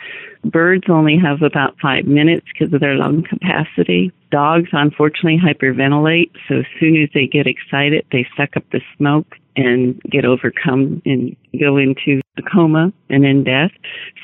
Birds 0.43 0.85
only 0.89 1.17
have 1.17 1.43
about 1.43 1.75
five 1.79 2.05
minutes 2.05 2.47
because 2.51 2.73
of 2.73 2.79
their 2.79 2.95
lung 2.95 3.23
capacity. 3.23 4.11
Dogs 4.31 4.69
unfortunately 4.71 5.39
hyperventilate 5.39 6.31
so 6.47 6.59
as 6.59 6.65
soon 6.79 7.01
as 7.01 7.09
they 7.13 7.27
get 7.27 7.45
excited 7.47 8.05
they 8.11 8.25
suck 8.35 8.57
up 8.57 8.63
the 8.71 8.81
smoke 8.97 9.35
and 9.55 10.01
get 10.03 10.25
overcome 10.25 11.01
and 11.05 11.35
go 11.59 11.77
into 11.77 12.21
a 12.37 12.41
coma 12.41 12.91
and 13.09 13.25
in 13.25 13.43
death 13.43 13.71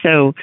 so 0.04 0.34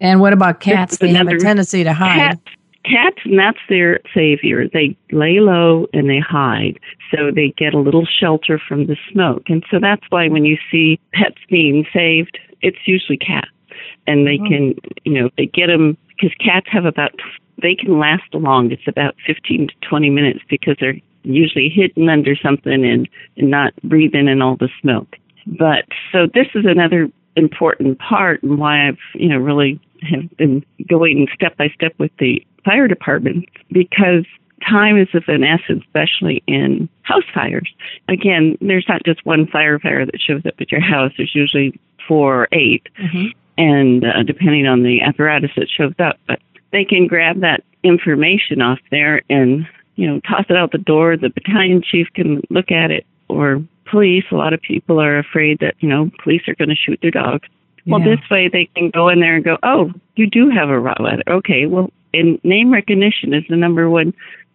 And 0.00 0.20
what 0.20 0.32
about 0.32 0.60
cats? 0.60 0.98
They 0.98 1.12
have 1.12 1.28
a 1.28 1.38
tendency 1.38 1.84
to 1.84 1.92
hide. 1.92 2.16
Cats, 2.16 2.40
cats, 2.84 3.18
and 3.24 3.38
that's 3.38 3.58
their 3.68 4.00
savior. 4.14 4.68
They 4.68 4.96
lay 5.12 5.40
low 5.40 5.86
and 5.92 6.08
they 6.08 6.20
hide, 6.20 6.78
so 7.10 7.30
they 7.34 7.52
get 7.56 7.74
a 7.74 7.78
little 7.78 8.06
shelter 8.06 8.60
from 8.66 8.86
the 8.86 8.96
smoke. 9.12 9.44
And 9.48 9.64
so 9.70 9.78
that's 9.80 10.04
why 10.10 10.28
when 10.28 10.44
you 10.44 10.56
see 10.70 11.00
pets 11.12 11.38
being 11.48 11.86
saved, 11.92 12.38
it's 12.62 12.78
usually 12.86 13.18
cats, 13.18 13.48
and 14.06 14.26
they 14.26 14.38
oh. 14.40 14.48
can, 14.48 14.74
you 15.04 15.12
know, 15.20 15.30
they 15.36 15.46
get 15.46 15.66
them 15.66 15.96
because 16.08 16.34
cats 16.44 16.66
have 16.70 16.84
about 16.84 17.12
they 17.60 17.74
can 17.74 17.98
last 17.98 18.32
long. 18.32 18.70
It's 18.70 18.86
about 18.86 19.16
15 19.26 19.68
to 19.68 19.74
20 19.88 20.10
minutes 20.10 20.40
because 20.48 20.76
they're 20.80 21.00
usually 21.34 21.68
hidden 21.68 22.08
under 22.08 22.36
something 22.36 22.84
and, 22.84 23.08
and 23.36 23.50
not 23.50 23.74
breathing 23.82 24.28
in 24.28 24.42
all 24.42 24.56
the 24.56 24.68
smoke. 24.80 25.16
But 25.46 25.84
so 26.12 26.26
this 26.32 26.46
is 26.54 26.64
another 26.66 27.10
important 27.36 27.98
part 27.98 28.42
and 28.42 28.58
why 28.58 28.88
I've, 28.88 28.98
you 29.14 29.28
know, 29.28 29.38
really 29.38 29.80
have 30.02 30.36
been 30.36 30.64
going 30.88 31.26
step 31.34 31.56
by 31.56 31.68
step 31.74 31.94
with 31.98 32.10
the 32.18 32.44
fire 32.64 32.88
department 32.88 33.46
because 33.70 34.24
time 34.68 34.98
is 34.98 35.08
of 35.14 35.24
an 35.28 35.44
essence, 35.44 35.84
especially 35.86 36.42
in 36.46 36.88
house 37.02 37.24
fires. 37.32 37.72
Again, 38.08 38.58
there's 38.60 38.86
not 38.88 39.02
just 39.04 39.24
one 39.24 39.46
firefighter 39.46 40.04
that 40.06 40.20
shows 40.20 40.44
up 40.46 40.54
at 40.60 40.72
your 40.72 40.80
house. 40.80 41.12
There's 41.16 41.34
usually 41.34 41.78
four 42.06 42.42
or 42.42 42.48
8 42.52 42.88
and 43.56 44.04
uh, 44.04 44.22
depending 44.24 44.66
on 44.66 44.82
the 44.82 45.02
apparatus 45.02 45.50
that 45.56 45.68
shows 45.68 45.94
up, 45.98 46.18
but 46.26 46.40
they 46.72 46.84
can 46.84 47.06
grab 47.06 47.40
that 47.40 47.62
information 47.82 48.60
off 48.60 48.78
there 48.90 49.22
and 49.30 49.66
you 49.98 50.06
know 50.06 50.20
toss 50.20 50.46
it 50.48 50.56
out 50.56 50.72
the 50.72 50.78
door. 50.78 51.16
The 51.16 51.28
battalion 51.28 51.82
chief 51.82 52.06
can 52.14 52.40
look 52.48 52.70
at 52.70 52.90
it, 52.90 53.04
or 53.28 53.62
police. 53.90 54.24
A 54.30 54.36
lot 54.36 54.52
of 54.52 54.60
people 54.62 55.00
are 55.00 55.18
afraid 55.18 55.58
that 55.58 55.74
you 55.80 55.88
know 55.88 56.10
police 56.22 56.42
are 56.48 56.54
going 56.54 56.70
to 56.70 56.76
shoot 56.76 56.98
their 57.02 57.10
dogs. 57.10 57.48
Well, 57.86 58.00
Yeah. 58.00 58.16
this 58.16 58.30
way 58.30 58.48
they 58.48 58.68
can 58.76 58.90
go 58.90 59.08
in 59.08 59.20
there 59.20 59.34
and 59.34 59.44
go, 59.44 59.56
oh, 59.62 59.92
you 60.16 60.26
do 60.26 60.50
have 60.50 60.68
a 60.68 60.72
Rottweiler. 60.72 61.22
Okay, 61.26 61.64
well, 61.66 61.90
and 62.12 62.38
name 62.44 62.70
recognition 62.70 63.32
is 63.32 63.44
the 63.48 63.56
number 63.56 63.88
one 63.88 64.12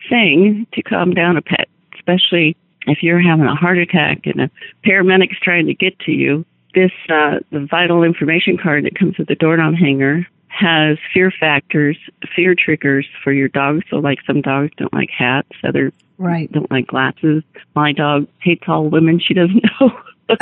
thing 0.09 0.67
to 0.73 0.81
calm 0.83 1.13
down 1.13 1.35
a 1.37 1.41
pet, 1.41 1.67
especially 1.95 2.55
if 2.85 3.01
you're 3.01 3.19
having 3.21 3.45
a 3.45 3.55
heart 3.55 3.77
attack 3.79 4.21
and 4.25 4.41
a 4.41 4.51
paramedic's 4.85 5.39
trying 5.41 5.65
to 5.67 5.73
get 5.73 5.97
to 5.99 6.11
you. 6.11 6.45
This 6.75 6.91
uh, 7.09 7.39
the 7.51 7.65
vital 7.69 8.03
information 8.03 8.57
card 8.57 8.85
that 8.85 8.95
comes 8.97 9.17
with 9.17 9.27
the 9.27 9.35
doorknob 9.35 9.75
hanger 9.75 10.27
has 10.53 10.97
fear 11.13 11.31
factors, 11.39 11.97
fear 12.35 12.55
triggers 12.55 13.05
for 13.23 13.31
your 13.33 13.47
dog. 13.49 13.81
So, 13.89 13.97
like 13.97 14.19
some 14.25 14.41
dogs 14.41 14.71
don't 14.77 14.93
like 14.93 15.09
hats, 15.09 15.49
others 15.63 15.93
Right. 16.19 16.49
don't 16.51 16.69
like 16.71 16.87
glasses. 16.87 17.43
My 17.75 17.91
dog 17.91 18.27
hates 18.39 18.63
all 18.67 18.87
women. 18.89 19.19
She 19.19 19.33
doesn't 19.33 19.63
know. 19.81 19.91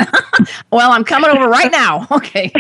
Well, 0.72 0.92
I'm 0.92 1.04
coming 1.04 1.30
over 1.32 1.48
right 1.48 1.72
now. 1.72 2.08
Okay. 2.12 2.52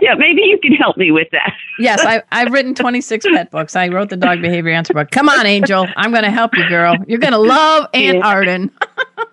yeah, 0.00 0.14
maybe 0.18 0.42
you 0.42 0.58
can 0.62 0.72
help 0.72 0.96
me 0.96 1.10
with 1.12 1.28
that. 1.32 1.52
Yes, 1.78 2.00
I, 2.04 2.22
I've 2.32 2.52
written 2.52 2.74
26 2.74 3.26
pet 3.26 3.50
books. 3.50 3.76
I 3.76 3.88
wrote 3.88 4.10
the 4.10 4.16
dog 4.16 4.40
behavior 4.42 4.72
answer 4.72 4.92
book. 4.92 5.10
Come 5.10 5.28
on, 5.28 5.46
Angel. 5.46 5.86
I'm 5.96 6.10
going 6.10 6.24
to 6.24 6.30
help 6.30 6.56
you, 6.56 6.68
girl. 6.68 6.96
You're 7.06 7.20
going 7.20 7.32
to 7.32 7.38
love 7.38 7.86
Aunt 7.94 8.18
Yeah. 8.18 8.26
Arden. 8.26 8.70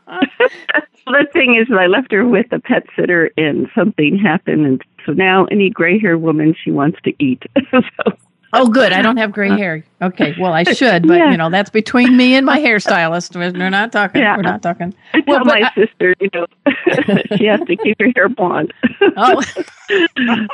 the 0.07 1.25
thing 1.33 1.55
is, 1.55 1.67
I 1.75 1.87
left 1.87 2.11
her 2.11 2.25
with 2.27 2.45
a 2.51 2.59
pet 2.59 2.83
sitter, 2.95 3.31
and 3.37 3.67
something 3.75 4.17
happened, 4.17 4.65
and 4.65 4.81
so 5.05 5.11
now 5.13 5.45
any 5.45 5.69
gray 5.69 5.99
haired 5.99 6.21
woman 6.21 6.55
she 6.63 6.71
wants 6.71 6.99
to 7.03 7.13
eat. 7.23 7.43
so 7.71 7.81
Oh, 8.55 8.67
good. 8.67 8.93
I 8.93 9.01
don't 9.01 9.17
have 9.17 9.31
gray 9.31 9.49
uh, 9.49 9.57
hair. 9.57 9.83
Okay. 9.99 10.35
Well, 10.39 10.53
I 10.53 10.61
should, 10.63 11.07
but 11.07 11.17
Yeah. 11.17 11.31
you 11.31 11.37
know 11.37 11.49
that's 11.49 11.71
between 11.71 12.15
me 12.15 12.35
and 12.35 12.45
my 12.45 12.59
hairstylist. 12.59 13.35
We're 13.35 13.69
not 13.71 13.91
talking. 13.91 14.21
Yeah. 14.21 14.35
We're 14.35 14.43
not 14.43 14.61
talking. 14.61 14.93
I 15.15 15.21
tell 15.21 15.37
Well, 15.37 15.45
my 15.45 15.63
I- 15.63 15.73
sister, 15.73 16.13
you 16.21 16.29
know, 16.35 16.45
she 17.35 17.45
has 17.45 17.61
to 17.61 17.75
keep 17.75 17.99
her 17.99 18.09
hair 18.15 18.29
blonde. 18.29 18.71
Oh, 19.17 19.41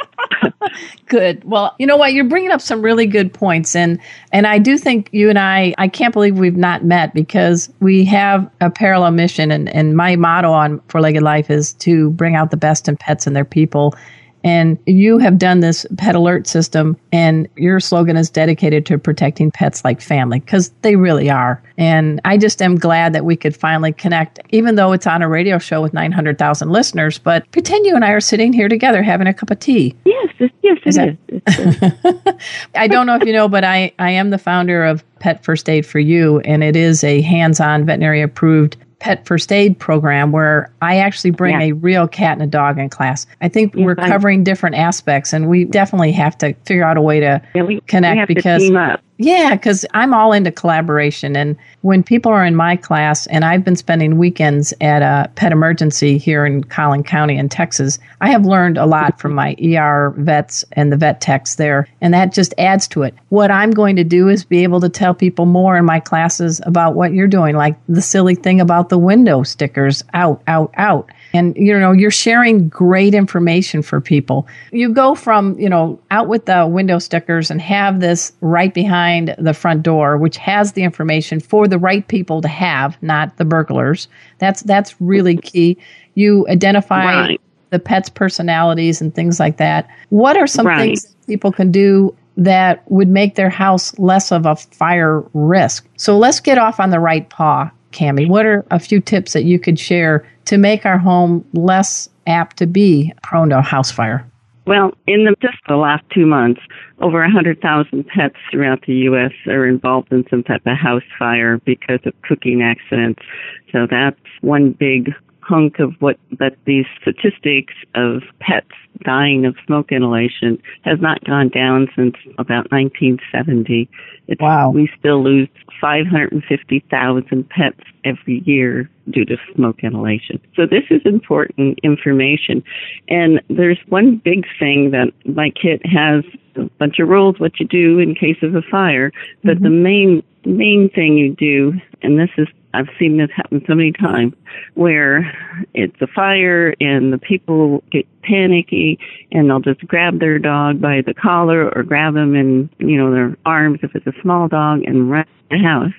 good. 1.08 1.44
Well, 1.44 1.76
you 1.78 1.86
know 1.86 1.98
what? 1.98 2.14
You're 2.14 2.24
bringing 2.24 2.52
up 2.52 2.62
some 2.62 2.82
really 2.82 3.06
good 3.06 3.34
points, 3.34 3.76
and 3.76 4.00
and 4.32 4.48
I 4.48 4.60
do 4.60 4.78
think 4.78 5.10
you 5.12 5.30
and 5.30 5.38
I. 5.40 5.74
I 5.78 5.88
can't 5.90 6.14
believe 6.14 6.38
we've 6.38 6.56
not 6.56 6.84
met 6.86 7.14
because 7.14 7.70
we 7.82 8.06
have 8.06 8.50
a 8.62 8.70
parallel 8.70 9.12
mission, 9.12 9.52
and 9.52 9.68
and 9.76 9.96
my 9.98 10.16
motto 10.16 10.52
on 10.52 10.80
Four 10.88 11.02
Legged 11.02 11.22
Life 11.24 11.50
is 11.50 11.74
to 11.74 12.12
bring 12.12 12.36
out 12.36 12.52
the 12.52 12.58
best 12.58 12.88
in 12.88 12.96
pets 12.98 13.28
and 13.28 13.36
their 13.36 13.46
people. 13.46 13.94
And 14.44 14.78
you 14.86 15.18
have 15.18 15.38
done 15.38 15.60
this 15.60 15.86
pet 15.98 16.16
alert 16.16 16.48
system, 16.48 16.98
and 17.12 17.48
your 17.56 17.80
slogan 17.80 18.18
is 18.18 18.30
dedicated 18.30 18.86
to 18.88 18.98
protecting 18.98 19.52
pets 19.52 19.84
like 19.84 20.02
family 20.02 20.40
because 20.40 20.72
they 20.82 20.96
really 20.96 21.30
are. 21.30 21.62
And 21.78 22.22
I 22.26 22.38
just 22.38 22.62
am 22.62 22.76
glad 22.76 23.14
that 23.14 23.26
we 23.26 23.36
could 23.36 23.56
finally 23.56 23.94
connect, 23.94 24.40
even 24.50 24.76
though 24.76 24.92
it's 24.94 25.08
on 25.08 25.22
a 25.22 25.30
radio 25.30 25.60
show 25.60 25.82
with 25.82 25.94
900,000 25.94 26.70
listeners. 26.70 27.18
But 27.18 27.50
pretend 27.52 27.86
you 27.86 27.96
and 27.96 28.06
I 28.06 28.12
are 28.12 28.22
sitting 28.22 28.54
here 28.54 28.70
together 28.70 29.02
having 29.04 29.28
a 29.28 29.34
cup 29.34 29.52
of 29.52 29.60
tea. 29.60 29.96
Yes, 30.06 30.34
yes, 30.40 30.78
it 30.86 30.88
is. 30.88 30.96
That- 30.96 32.40
I 32.76 32.88
don't 32.88 33.06
know 33.08 33.16
if 33.16 33.24
you 33.24 33.34
know, 33.34 33.48
but 33.48 33.64
I, 33.64 33.92
I 34.00 34.12
am 34.12 34.30
the 34.30 34.38
founder 34.38 34.84
of 34.86 35.04
Pet 35.20 35.44
First 35.44 35.70
Aid 35.70 35.86
for 35.86 36.00
You, 36.00 36.40
and 36.42 36.64
it 36.64 36.76
is 36.76 37.04
a 37.04 37.22
hands 37.22 37.60
on 37.60 37.86
veterinary 37.86 38.22
approved 38.22 38.78
pet 39.00 39.26
first 39.26 39.52
aid 39.52 39.80
program 39.80 40.32
where 40.32 40.70
I 40.82 40.98
actually 40.98 41.32
bring 41.32 41.60
Yeah. 41.60 41.68
a 41.68 41.72
real 41.74 42.08
cat 42.08 42.34
and 42.34 42.42
a 42.42 42.48
dog 42.48 42.78
in 42.78 42.90
class. 42.90 43.26
I 43.42 43.48
think 43.48 43.74
Yes, 43.76 43.86
we're 43.86 43.96
I- 43.98 44.08
covering 44.10 44.44
different 44.44 44.76
aspects, 44.76 45.34
and 45.34 45.48
we 45.48 45.66
definitely 45.66 46.12
have 46.14 46.38
to 46.40 46.54
figure 46.66 46.84
out 46.84 46.98
a 46.98 47.02
way 47.02 47.20
to 47.22 47.42
Yeah, 47.56 47.64
we, 47.64 47.80
connect 47.88 48.28
we 48.30 48.36
because 48.36 48.62
to 48.62 48.68
team 48.68 48.78
up. 48.78 49.02
Yeah, 49.22 49.54
because 49.54 49.86
I'm 49.94 50.14
all 50.14 50.32
into 50.32 50.50
collaboration. 50.50 51.36
And 51.36 51.58
when 51.82 52.04
people 52.04 52.32
are 52.32 52.46
in 52.46 52.56
my 52.56 52.78
class, 52.78 53.28
and 53.28 53.44
I've 53.44 53.66
been 53.66 53.76
spending 53.76 54.18
weekends 54.18 54.74
at 54.80 55.02
a 55.02 55.30
pet 55.36 55.52
emergency 55.52 56.18
here 56.18 56.46
in 56.46 56.64
Collin 56.64 57.04
County 57.04 57.38
in 57.38 57.50
Texas, 57.50 58.00
I 58.22 58.30
have 58.30 58.46
learned 58.46 58.78
a 58.78 58.86
lot 58.86 59.20
from 59.20 59.34
my 59.34 59.58
ER 59.62 60.14
vets 60.18 60.64
and 60.72 60.90
the 60.90 60.96
vet 60.96 61.20
techs 61.20 61.56
there. 61.56 61.86
And 62.00 62.14
that 62.14 62.32
just 62.32 62.54
adds 62.58 62.88
to 62.90 63.04
it. 63.04 63.14
What 63.28 63.52
I'm 63.52 63.72
going 63.72 63.98
to 63.98 64.06
do 64.06 64.30
is 64.30 64.46
be 64.46 64.64
able 64.64 64.80
to 64.80 64.90
tell 64.90 65.14
people 65.14 65.46
more 65.46 65.76
in 65.76 65.84
my 65.84 66.00
classes 66.00 66.62
about 66.66 66.96
what 66.96 67.12
you're 67.12 67.28
doing, 67.28 67.58
like 67.58 67.76
the 67.90 68.02
silly 68.02 68.36
thing 68.36 68.62
about 68.62 68.88
the 68.88 68.98
window 68.98 69.44
stickers 69.44 70.02
out, 70.14 70.42
out, 70.48 70.74
out 70.78 71.12
and 71.34 71.56
you 71.56 71.78
know 71.80 71.92
you're 71.92 72.12
sharing 72.12 72.70
great 72.70 73.14
information 73.14 73.82
for 73.82 74.02
people. 74.02 74.48
You 74.72 74.94
go 74.94 75.16
from 75.16 75.58
you 75.60 75.70
know 75.70 76.00
out 76.12 76.28
with 76.28 76.46
the 76.46 76.66
window 76.68 77.00
stickers 77.00 77.52
and 77.52 77.62
have 77.62 78.00
this 78.00 78.32
right 78.42 78.74
behind 78.74 79.36
the 79.38 79.54
front 79.54 79.84
door 79.84 80.18
which 80.18 80.38
has 80.38 80.74
the 80.74 80.84
information 80.84 81.40
for 81.40 81.68
the 81.68 81.78
right 81.78 82.08
people 82.08 82.42
to 82.42 82.48
have 82.48 82.98
not 83.02 83.38
the 83.38 83.46
burglars. 83.46 84.08
That's 84.40 84.62
that's 84.64 85.00
really 85.02 85.38
key. 85.38 85.78
You 86.16 86.48
identify 86.50 87.06
Right. 87.06 87.42
the 87.70 87.80
pets 87.80 88.10
personalities 88.10 89.02
and 89.02 89.14
things 89.14 89.40
like 89.40 89.58
that. 89.58 89.88
What 90.10 90.38
are 90.38 90.48
some 90.48 90.66
Right. 90.66 90.78
things 90.80 91.04
that 91.04 91.28
people 91.28 91.52
can 91.52 91.72
do 91.72 92.16
that 92.38 92.84
would 92.90 93.10
make 93.10 93.36
their 93.36 93.50
house 93.50 93.98
less 94.00 94.32
of 94.32 94.46
a 94.46 94.56
fire 94.56 95.24
risk? 95.34 95.88
So 95.98 96.18
let's 96.18 96.40
get 96.40 96.58
off 96.58 96.80
on 96.80 96.90
the 96.90 97.00
right 97.00 97.30
paw 97.30 97.70
Cami, 97.92 98.28
what 98.28 98.46
are 98.46 98.66
a 98.72 98.80
few 98.80 99.00
tips 99.00 99.34
that 99.34 99.44
you 99.44 99.60
could 99.60 99.80
share 99.80 100.28
to 100.46 100.58
make 100.58 100.86
our 100.86 100.98
home 100.98 101.46
less 101.54 102.10
apt 102.28 102.58
to 102.58 102.68
be 102.68 103.14
prone 103.24 103.50
to 103.50 103.60
a 103.60 103.62
house 103.62 103.92
fire? 103.92 104.30
Well, 104.68 104.94
in 105.08 105.26
the, 105.26 105.36
just 105.42 105.58
the 105.68 105.78
last 105.78 106.04
two 106.14 106.28
months, 106.28 106.62
over 107.00 107.22
100,000 107.22 108.06
pets 108.06 108.36
throughout 108.52 108.86
the 108.86 108.94
U.S. 108.94 109.32
are 109.48 109.66
involved 109.66 110.12
in 110.12 110.26
some 110.30 110.44
type 110.44 110.62
of 110.66 110.78
house 110.78 111.02
fire 111.18 111.58
because 111.66 112.00
of 112.06 112.14
cooking 112.22 112.62
accidents. 112.62 113.24
So 113.72 113.88
that's 113.90 114.20
one 114.42 114.72
big 114.74 115.12
hunk 115.50 115.80
of 115.80 115.94
what 116.00 116.18
that 116.38 116.56
these 116.66 116.86
statistics 117.02 117.74
of 117.96 118.22
pets 118.40 118.70
dying 119.04 119.46
of 119.46 119.56
smoke 119.66 119.92
inhalation 119.92 120.62
has 120.84 121.00
not 121.02 121.24
gone 121.24 121.50
down 121.50 121.88
since 121.96 122.16
about 122.38 122.72
1970. 122.72 123.90
It's, 124.28 124.40
Wow. 124.40 124.70
We 124.70 124.90
still 125.00 125.24
lose 125.24 125.48
550,000 125.82 127.50
pets 127.50 127.80
every 128.04 128.44
year 128.46 128.90
due 129.10 129.26
to 129.26 129.38
smoke 129.56 129.84
inhalation. 129.84 130.40
So 130.56 130.68
this 130.68 130.84
is 130.92 131.02
important 131.06 131.80
information. 131.82 132.64
And 133.08 133.42
there's 133.50 133.80
one 133.88 134.18
big 134.18 134.46
thing 134.60 134.92
that 134.92 135.12
my 135.26 135.50
kit 135.50 135.84
has 135.86 136.24
a 136.60 136.70
bunch 136.78 137.00
of 137.00 137.08
rules 137.08 137.40
what 137.40 137.60
you 137.60 137.68
do 137.68 138.00
in 138.00 138.16
case 138.16 138.38
of 138.42 138.56
a 138.56 138.62
fire, 138.62 139.12
but 139.44 139.56
mm-hmm. 139.56 139.64
the 139.64 139.70
main 139.70 140.24
main 140.46 140.90
thing 140.90 141.18
you 141.18 141.36
do, 141.36 141.74
and 142.02 142.18
this 142.18 142.30
is 142.38 142.48
I've 142.74 142.88
seen 143.00 143.18
this 143.18 143.32
happen 143.36 143.64
so 143.68 143.74
many 143.74 143.92
times, 143.92 144.34
where 144.76 145.32
it's 145.74 146.00
a 146.02 146.08
fire 146.08 146.76
and 146.80 147.12
the 147.12 147.18
people 147.18 147.84
get 147.92 148.06
panicky 148.22 149.00
and 149.32 149.50
they'll 149.50 149.60
just 149.60 149.86
grab 149.88 150.20
their 150.20 150.38
dog 150.38 150.80
by 150.80 151.02
the 151.02 151.14
collar 151.14 151.70
or 151.76 151.84
grab 151.84 152.14
them 152.14 152.36
in 152.36 152.70
you 152.78 152.98
know 152.98 153.12
their 153.12 153.36
arms 153.46 153.80
if 153.82 153.96
it's 153.96 154.06
a 154.06 154.22
small 154.22 154.48
dog 154.48 154.84
and 154.84 155.10
run 155.10 155.26
the 155.50 155.58
house 155.58 155.94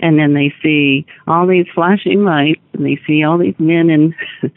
and 0.00 0.18
then 0.18 0.34
they 0.34 0.52
see 0.62 1.06
all 1.28 1.46
these 1.46 1.66
flashing 1.72 2.24
lights 2.24 2.60
and 2.72 2.84
they 2.84 3.00
see 3.06 3.22
all 3.22 3.38
these 3.38 3.54
men 3.58 3.88
in 3.88 4.14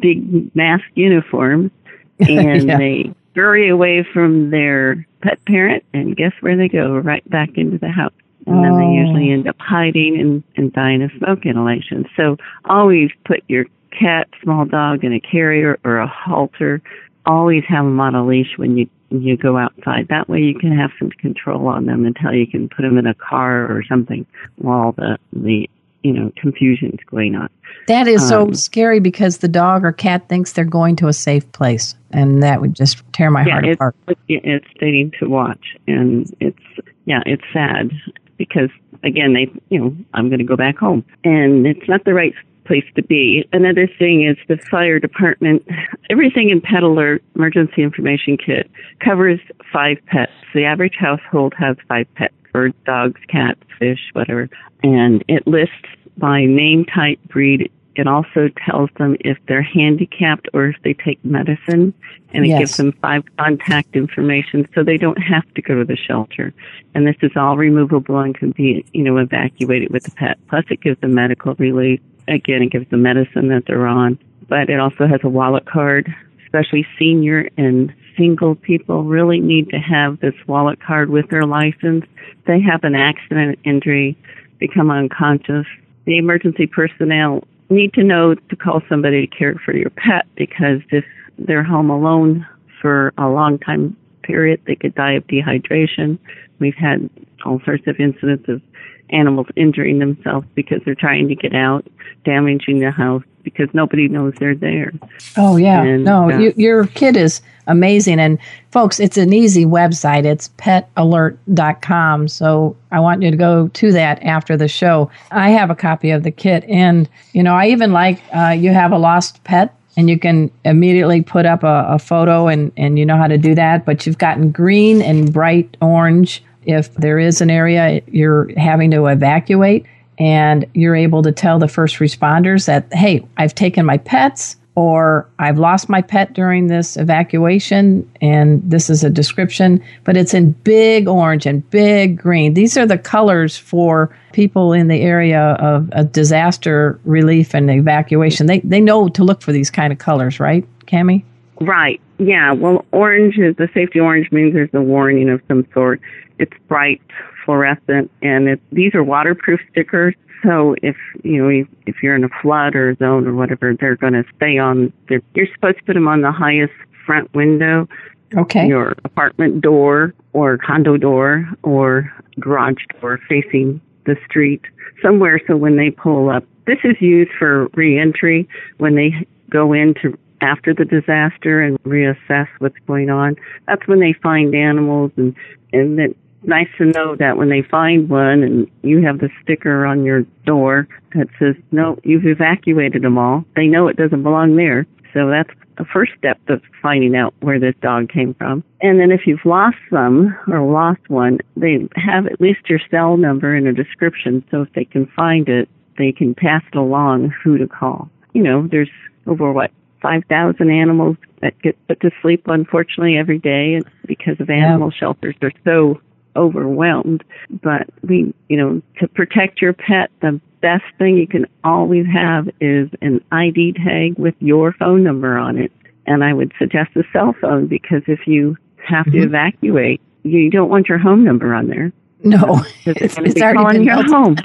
big 0.00 0.54
mask 0.56 0.84
uniforms 0.94 1.70
and 2.20 2.68
Yeah. 2.68 2.78
they 2.78 3.14
scurry 3.32 3.68
away 3.68 4.06
from 4.12 4.50
their 4.50 5.06
pet 5.22 5.38
parent 5.46 5.84
and 5.92 6.16
guess 6.16 6.32
where 6.40 6.56
they 6.56 6.68
go 6.68 6.96
right 6.98 7.28
back 7.30 7.50
into 7.56 7.78
the 7.78 7.88
house 7.90 8.12
and 8.46 8.64
then 8.64 8.76
they 8.78 8.84
Oh. 8.84 8.92
usually 8.92 9.30
end 9.30 9.46
up 9.48 9.56
hiding 9.58 10.18
and, 10.18 10.42
and 10.56 10.72
dying 10.72 11.02
of 11.02 11.10
smoke 11.18 11.44
inhalation 11.44 12.06
so 12.16 12.36
always 12.64 13.10
put 13.24 13.42
your 13.48 13.66
cat 13.90 14.28
small 14.42 14.64
dog 14.64 15.04
in 15.04 15.12
a 15.12 15.20
carrier 15.20 15.78
or 15.84 15.98
a 15.98 16.06
halter 16.06 16.80
always 17.26 17.64
have 17.68 17.84
them 17.84 18.00
on 18.00 18.14
a 18.14 18.26
leash 18.26 18.56
when 18.56 18.76
you 18.76 18.88
when 19.10 19.22
you 19.22 19.36
go 19.36 19.56
outside. 19.56 20.06
That 20.08 20.28
way 20.28 20.38
you 20.38 20.54
can 20.54 20.76
have 20.76 20.90
some 20.98 21.10
control 21.10 21.66
on 21.66 21.86
them 21.86 22.04
until 22.06 22.32
you 22.32 22.46
can 22.46 22.68
put 22.68 22.82
them 22.82 22.96
in 22.96 23.06
a 23.06 23.14
car 23.14 23.64
or 23.64 23.82
something 23.88 24.24
while 24.56 24.92
the 24.92 25.18
the 25.32 25.68
you 26.02 26.12
know 26.12 26.32
confusion's 26.36 26.98
going 27.06 27.34
on. 27.34 27.48
That 27.86 28.06
is 28.06 28.26
so 28.26 28.42
Um, 28.42 28.54
scary 28.54 29.00
because 29.00 29.38
the 29.38 29.48
dog 29.48 29.84
or 29.84 29.92
cat 29.92 30.28
thinks 30.28 30.52
they're 30.52 30.64
going 30.64 30.96
to 30.96 31.08
a 31.08 31.12
safe 31.12 31.50
place, 31.52 31.94
and 32.12 32.42
that 32.42 32.60
would 32.60 32.74
just 32.74 33.02
tear 33.12 33.30
my 33.30 33.44
yeah, 33.44 33.52
heart 33.52 33.66
it's 33.66 33.74
apart. 33.76 33.96
it's 34.28 34.66
stating 34.76 35.12
to 35.18 35.28
watch, 35.28 35.76
and 35.86 36.32
it's 36.40 36.58
yeah, 37.06 37.22
it's 37.26 37.44
sad 37.52 37.90
because 38.36 38.70
again 39.02 39.32
they 39.34 39.50
you 39.68 39.78
know 39.78 39.96
I'm 40.14 40.28
going 40.28 40.38
to 40.38 40.44
go 40.44 40.56
back 40.56 40.76
home, 40.78 41.04
and 41.24 41.66
it's 41.66 41.88
not 41.88 42.04
the 42.04 42.14
right 42.14 42.34
place 42.66 42.84
to 42.94 43.02
be. 43.02 43.48
Another 43.52 43.88
thing 43.98 44.24
is 44.26 44.36
the 44.46 44.56
fire 44.70 45.00
department. 45.00 45.66
Everything 46.08 46.50
in 46.50 46.60
Pet 46.60 46.82
Alert 46.84 47.22
Emergency 47.34 47.82
Information 47.82 48.36
Kit 48.36 48.70
covers 49.04 49.40
five 49.72 49.96
pets. 50.06 50.30
The 50.54 50.64
average 50.64 50.94
household 50.98 51.52
has 51.58 51.76
five 51.88 52.06
pets: 52.14 52.34
birds, 52.52 52.74
dogs, 52.84 53.20
cats, 53.28 53.60
fish, 53.78 54.00
whatever, 54.12 54.48
and 54.82 55.24
it 55.28 55.46
lists 55.46 55.74
by 56.16 56.44
name, 56.44 56.84
type, 56.84 57.18
breed. 57.28 57.70
It 57.96 58.06
also 58.06 58.48
tells 58.64 58.88
them 58.98 59.16
if 59.20 59.36
they're 59.48 59.62
handicapped 59.62 60.48
or 60.54 60.66
if 60.66 60.76
they 60.84 60.94
take 60.94 61.22
medicine, 61.24 61.92
and 62.32 62.44
it 62.44 62.48
Yes. 62.48 62.58
gives 62.60 62.76
them 62.76 62.92
five 63.02 63.24
contact 63.36 63.96
information 63.96 64.66
so 64.74 64.82
they 64.82 64.96
don't 64.96 65.20
have 65.20 65.52
to 65.54 65.62
go 65.62 65.74
to 65.74 65.84
the 65.84 65.96
shelter. 65.96 66.52
And 66.94 67.06
this 67.06 67.16
is 67.22 67.32
all 67.36 67.56
removable 67.56 68.18
and 68.18 68.34
can 68.34 68.52
be, 68.52 68.84
you 68.92 69.02
know, 69.02 69.16
evacuated 69.16 69.90
with 69.90 70.04
the 70.04 70.12
pet. 70.12 70.38
Plus, 70.48 70.64
it 70.70 70.80
gives 70.80 71.00
them 71.00 71.14
medical 71.14 71.54
relief. 71.56 72.00
Again, 72.28 72.62
it 72.62 72.70
gives 72.70 72.88
them 72.90 73.02
medicine 73.02 73.48
that 73.48 73.64
they're 73.66 73.86
on. 73.86 74.18
But 74.48 74.70
it 74.70 74.78
also 74.78 75.06
has 75.06 75.20
a 75.24 75.28
wallet 75.28 75.66
card, 75.66 76.14
especially 76.44 76.86
senior 76.98 77.48
and 77.56 77.92
single 78.20 78.54
people 78.54 79.04
really 79.04 79.40
need 79.40 79.70
to 79.70 79.78
have 79.78 80.20
this 80.20 80.34
wallet 80.46 80.78
card 80.84 81.08
with 81.08 81.28
their 81.30 81.46
license. 81.46 82.04
They 82.46 82.60
have 82.60 82.84
an 82.84 82.94
accident, 82.94 83.58
injury, 83.64 84.14
become 84.58 84.90
unconscious. 84.90 85.66
The 86.04 86.18
emergency 86.18 86.66
personnel 86.66 87.44
need 87.70 87.94
to 87.94 88.04
know 88.04 88.34
to 88.34 88.56
call 88.56 88.82
somebody 88.90 89.26
to 89.26 89.34
care 89.34 89.54
for 89.64 89.74
your 89.74 89.88
pet 89.90 90.26
because 90.36 90.80
if 90.90 91.04
they're 91.38 91.64
home 91.64 91.88
alone 91.88 92.46
for 92.82 93.14
a 93.16 93.28
long 93.28 93.58
time 93.58 93.96
period, 94.22 94.60
they 94.66 94.74
could 94.74 94.94
die 94.94 95.12
of 95.12 95.26
dehydration. 95.26 96.18
We've 96.58 96.74
had 96.74 97.08
all 97.46 97.62
sorts 97.64 97.86
of 97.86 97.98
incidents 97.98 98.48
of 98.48 98.60
animals 99.08 99.46
injuring 99.56 99.98
themselves 99.98 100.46
because 100.54 100.80
they're 100.84 100.94
trying 100.94 101.28
to 101.28 101.34
get 101.34 101.54
out, 101.54 101.86
damaging 102.24 102.80
the 102.80 102.90
house 102.90 103.22
because 103.42 103.68
nobody 103.72 104.08
knows 104.08 104.34
they're 104.38 104.54
there. 104.54 104.92
Oh 105.36 105.56
yeah, 105.56 105.82
And, 105.82 106.04
no, 106.04 106.30
uh, 106.30 106.38
you, 106.38 106.54
your 106.56 106.86
kid 106.86 107.16
is 107.16 107.40
amazing, 107.66 108.20
and 108.20 108.38
folks, 108.70 109.00
it's 109.00 109.16
an 109.16 109.32
easy 109.32 109.64
website. 109.64 110.24
It's 110.24 110.50
petalert.com. 110.58 112.28
So 112.28 112.76
I 112.90 113.00
want 113.00 113.22
you 113.22 113.30
to 113.30 113.36
go 113.36 113.68
to 113.68 113.92
that 113.92 114.22
after 114.22 114.56
the 114.56 114.68
show. 114.68 115.10
I 115.30 115.50
have 115.50 115.70
a 115.70 115.74
copy 115.74 116.10
of 116.10 116.22
the 116.22 116.30
kit, 116.30 116.64
and 116.68 117.08
you 117.32 117.42
know, 117.42 117.54
I 117.54 117.68
even 117.68 117.92
like 117.92 118.20
uh, 118.34 118.50
you 118.50 118.72
have 118.72 118.92
a 118.92 118.98
lost 118.98 119.42
pet. 119.44 119.74
And 119.96 120.08
you 120.08 120.20
can 120.20 120.52
immediately 120.64 121.20
put 121.20 121.46
up 121.46 121.64
a, 121.64 121.84
a 121.88 121.98
photo, 121.98 122.46
and, 122.46 122.70
and 122.76 122.96
you 122.96 123.04
know 123.04 123.16
how 123.16 123.26
to 123.26 123.36
do 123.36 123.56
that. 123.56 123.84
But 123.84 124.06
you've 124.06 124.18
gotten 124.18 124.52
green 124.52 125.02
and 125.02 125.32
bright 125.32 125.76
orange 125.82 126.44
if 126.64 126.94
there 126.94 127.18
is 127.18 127.40
an 127.40 127.50
area 127.50 128.00
you're 128.06 128.50
having 128.56 128.92
to 128.92 129.06
evacuate 129.06 129.84
and 130.20 130.66
you're 130.74 130.94
able 130.94 131.22
to 131.22 131.32
tell 131.32 131.58
the 131.58 131.66
first 131.66 131.96
responders 131.96 132.66
that, 132.66 132.86
hey, 132.92 133.26
I've 133.38 133.54
taken 133.54 133.86
my 133.86 133.96
pets 133.96 134.56
or 134.76 135.28
I've 135.38 135.58
lost 135.58 135.88
my 135.88 136.00
pet 136.00 136.32
during 136.32 136.68
this 136.68 136.96
evacuation, 136.96 138.08
and 138.20 138.62
this 138.62 138.88
is 138.88 139.02
a 139.02 139.10
description, 139.10 139.82
but 140.04 140.16
it's 140.16 140.32
in 140.32 140.52
big 140.52 141.08
orange 141.08 141.44
and 141.44 141.68
big 141.70 142.16
green. 142.16 142.54
These 142.54 142.76
are 142.76 142.86
the 142.86 142.96
colors 142.96 143.56
for 143.56 144.14
people 144.32 144.72
in 144.72 144.88
the 144.88 145.00
area 145.00 145.56
of, 145.58 145.90
of 145.90 146.12
disaster 146.12 147.00
relief 147.04 147.52
and 147.54 147.68
evacuation. 147.70 148.46
They, 148.46 148.60
they 148.60 148.80
know 148.80 149.08
to 149.08 149.24
look 149.24 149.42
for 149.42 149.52
these 149.52 149.70
kind 149.70 149.92
of 149.92 149.98
colors, 149.98 150.38
right, 150.38 150.64
Cami? 150.86 151.24
Right. 151.60 152.00
Yeah. 152.18 152.52
Well, 152.52 152.84
orange 152.92 153.38
is 153.38 153.56
the 153.56 153.68
safety 153.74 153.98
orange 154.00 154.30
means 154.30 154.54
there's 154.54 154.70
a 154.72 154.80
warning 154.80 155.28
of 155.28 155.42
some 155.48 155.66
sort. 155.74 156.00
It's 156.38 156.56
bright 156.68 157.02
fluorescent, 157.44 158.10
and 158.22 158.48
it, 158.48 158.60
these 158.72 158.94
are 158.94 159.02
waterproof 159.02 159.60
stickers. 159.70 160.14
So 160.42 160.74
if 160.82 160.96
you 161.22 161.42
know 161.42 161.66
if 161.86 162.02
you're 162.02 162.16
in 162.16 162.24
a 162.24 162.28
flood 162.42 162.74
or 162.74 162.90
a 162.90 162.96
zone 162.96 163.26
or 163.26 163.34
whatever, 163.34 163.74
they're 163.74 163.96
going 163.96 164.14
to 164.14 164.24
stay 164.36 164.58
on. 164.58 164.92
You're 165.08 165.46
supposed 165.54 165.78
to 165.78 165.84
put 165.84 165.94
them 165.94 166.08
on 166.08 166.22
the 166.22 166.32
highest 166.32 166.72
front 167.04 167.32
window, 167.34 167.88
okay, 168.36 168.66
your 168.66 168.94
apartment 169.04 169.60
door 169.60 170.14
or 170.32 170.58
condo 170.58 170.96
door 170.96 171.48
or 171.62 172.12
garage 172.38 172.82
door 173.00 173.20
facing 173.28 173.80
the 174.06 174.16
street 174.26 174.62
somewhere. 175.02 175.40
So 175.46 175.56
when 175.56 175.76
they 175.76 175.90
pull 175.90 176.30
up, 176.30 176.44
this 176.66 176.78
is 176.84 176.96
used 177.00 177.32
for 177.38 177.68
reentry 177.74 178.48
when 178.78 178.94
they 178.94 179.26
go 179.50 179.72
into 179.72 180.16
after 180.40 180.72
the 180.72 180.84
disaster 180.84 181.62
and 181.62 181.82
reassess 181.82 182.48
what's 182.58 182.78
going 182.86 183.10
on. 183.10 183.36
That's 183.66 183.86
when 183.86 184.00
they 184.00 184.14
find 184.22 184.54
animals 184.54 185.12
and 185.16 185.34
and 185.72 186.00
it's 186.00 186.18
nice 186.42 186.68
to 186.78 186.86
know 186.86 187.16
that 187.16 187.36
when 187.36 187.48
they 187.48 187.62
find 187.62 188.08
one 188.08 188.42
and 188.42 188.70
you 188.82 189.02
have 189.02 189.18
the 189.18 189.30
sticker 189.42 189.86
on 189.86 190.04
your 190.04 190.22
door 190.44 190.88
that 191.14 191.28
says 191.38 191.54
no, 191.70 191.98
you've 192.04 192.26
evacuated 192.26 193.02
them 193.02 193.18
all. 193.18 193.44
They 193.56 193.66
know 193.66 193.88
it 193.88 193.96
doesn't 193.96 194.22
belong 194.22 194.56
there. 194.56 194.86
So 195.12 195.28
that's 195.28 195.50
the 195.76 195.84
first 195.84 196.12
step 196.18 196.38
of 196.48 196.62
finding 196.82 197.16
out 197.16 197.34
where 197.40 197.58
this 197.58 197.74
dog 197.80 198.10
came 198.10 198.34
from. 198.34 198.62
And 198.80 199.00
then 199.00 199.10
if 199.10 199.26
you've 199.26 199.44
lost 199.44 199.78
them 199.90 200.36
or 200.46 200.60
lost 200.62 201.00
one, 201.08 201.38
they 201.56 201.88
have 201.96 202.26
at 202.26 202.40
least 202.40 202.68
your 202.68 202.80
cell 202.90 203.16
number 203.16 203.54
and 203.54 203.66
a 203.66 203.72
description. 203.72 204.44
So 204.50 204.62
if 204.62 204.72
they 204.74 204.84
can 204.84 205.06
find 205.16 205.48
it, 205.48 205.68
they 205.98 206.12
can 206.12 206.34
pass 206.34 206.62
it 206.72 206.76
along 206.76 207.32
who 207.42 207.58
to 207.58 207.66
call. 207.66 208.08
You 208.32 208.42
know, 208.42 208.68
there's 208.70 208.90
over 209.26 209.52
what 209.52 209.70
5,000 210.02 210.70
animals 210.70 211.16
that 211.40 211.60
get 211.62 211.76
put 211.88 212.00
to 212.00 212.10
sleep, 212.22 212.42
unfortunately, 212.46 213.16
every 213.16 213.38
day 213.38 213.80
because 214.06 214.40
of 214.40 214.50
animal 214.50 214.90
yeah. 214.92 214.98
shelters 214.98 215.34
are 215.42 215.52
so 215.64 216.00
overwhelmed. 216.36 217.24
But 217.62 217.88
we, 218.02 218.34
you 218.48 218.56
know, 218.56 218.82
to 218.98 219.08
protect 219.08 219.60
your 219.60 219.72
pet, 219.72 220.10
the 220.20 220.40
best 220.60 220.84
thing 220.98 221.16
you 221.16 221.26
can 221.26 221.46
always 221.64 222.06
have 222.06 222.48
is 222.60 222.88
an 223.00 223.24
ID 223.32 223.74
tag 223.74 224.18
with 224.18 224.34
your 224.40 224.72
phone 224.72 225.02
number 225.02 225.36
on 225.36 225.58
it. 225.58 225.72
And 226.06 226.24
I 226.24 226.32
would 226.32 226.52
suggest 226.58 226.90
a 226.96 227.04
cell 227.12 227.34
phone 227.40 227.66
because 227.66 228.02
if 228.06 228.26
you 228.26 228.56
have 228.86 229.06
mm-hmm. 229.06 229.20
to 229.20 229.24
evacuate, 229.24 230.00
you 230.22 230.50
don't 230.50 230.68
want 230.68 230.88
your 230.88 230.98
home 230.98 231.24
number 231.24 231.54
on 231.54 231.68
there. 231.68 231.92
No, 232.22 232.64
it's, 232.84 233.16
it's 233.18 233.40
already 233.40 233.78
been 233.78 233.84
your 233.84 234.04
home. 234.04 234.36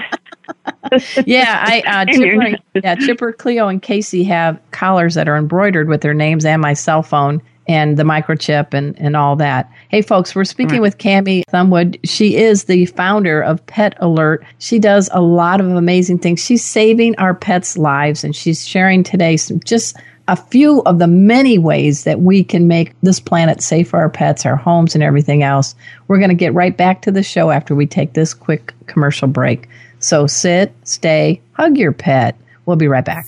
yeah, 1.26 1.64
I 1.66 1.82
uh, 1.86 2.04
Chipper, 2.12 2.58
yeah, 2.74 2.94
Chipper, 2.94 3.32
Cleo, 3.32 3.68
and 3.68 3.82
Casey 3.82 4.24
have 4.24 4.60
collars 4.70 5.14
that 5.14 5.28
are 5.28 5.36
embroidered 5.36 5.88
with 5.88 6.00
their 6.00 6.14
names 6.14 6.44
and 6.44 6.62
my 6.62 6.72
cell 6.72 7.02
phone 7.02 7.42
and 7.68 7.96
the 7.96 8.02
microchip 8.02 8.72
and, 8.74 8.98
and 8.98 9.16
all 9.16 9.36
that. 9.36 9.70
Hey, 9.88 10.02
folks, 10.02 10.34
we're 10.34 10.44
speaking 10.44 10.74
right. 10.74 10.82
with 10.82 10.98
Cami 10.98 11.42
Thumbwood. 11.52 11.98
She 12.04 12.36
is 12.36 12.64
the 12.64 12.86
founder 12.86 13.40
of 13.40 13.64
Pet 13.66 13.96
Alert. 13.98 14.44
She 14.58 14.78
does 14.78 15.08
a 15.12 15.20
lot 15.20 15.60
of 15.60 15.70
amazing 15.70 16.18
things. 16.18 16.44
She's 16.44 16.64
saving 16.64 17.16
our 17.16 17.34
pets' 17.34 17.76
lives, 17.76 18.24
and 18.24 18.34
she's 18.34 18.66
sharing 18.66 19.02
today 19.02 19.36
some 19.36 19.60
just 19.60 19.96
a 20.28 20.36
few 20.36 20.82
of 20.82 20.98
the 20.98 21.06
many 21.06 21.58
ways 21.58 22.04
that 22.04 22.20
we 22.20 22.42
can 22.42 22.66
make 22.66 22.92
this 23.02 23.20
planet 23.20 23.62
safe 23.62 23.90
for 23.90 23.98
our 23.98 24.10
pets, 24.10 24.44
our 24.44 24.56
homes, 24.56 24.94
and 24.94 25.04
everything 25.04 25.42
else. 25.42 25.74
We're 26.08 26.18
going 26.18 26.30
to 26.30 26.34
get 26.34 26.54
right 26.54 26.76
back 26.76 27.02
to 27.02 27.12
the 27.12 27.22
show 27.22 27.50
after 27.50 27.74
we 27.74 27.86
take 27.86 28.14
this 28.14 28.34
quick 28.34 28.74
commercial 28.86 29.28
break. 29.28 29.68
So 30.00 30.26
sit, 30.26 30.72
stay, 30.84 31.40
hug 31.52 31.76
your 31.76 31.92
pet. 31.92 32.36
We'll 32.66 32.76
be 32.76 32.88
right 32.88 33.04
back. 33.04 33.26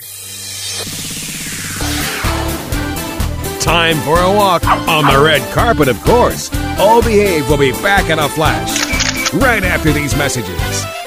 Time 3.69 3.99
for 3.99 4.19
a 4.19 4.33
walk 4.33 4.67
on 4.67 5.05
the 5.05 5.23
red 5.23 5.43
carpet, 5.53 5.89
of 5.89 6.03
course. 6.03 6.49
O 6.79 7.03
Behave 7.05 7.51
will 7.51 7.59
be 7.59 7.73
back 7.73 8.09
in 8.09 8.19
a 8.19 8.27
flash 8.27 8.83
right 9.35 9.63
after 9.63 9.93
these 9.93 10.17
messages. 10.17 10.98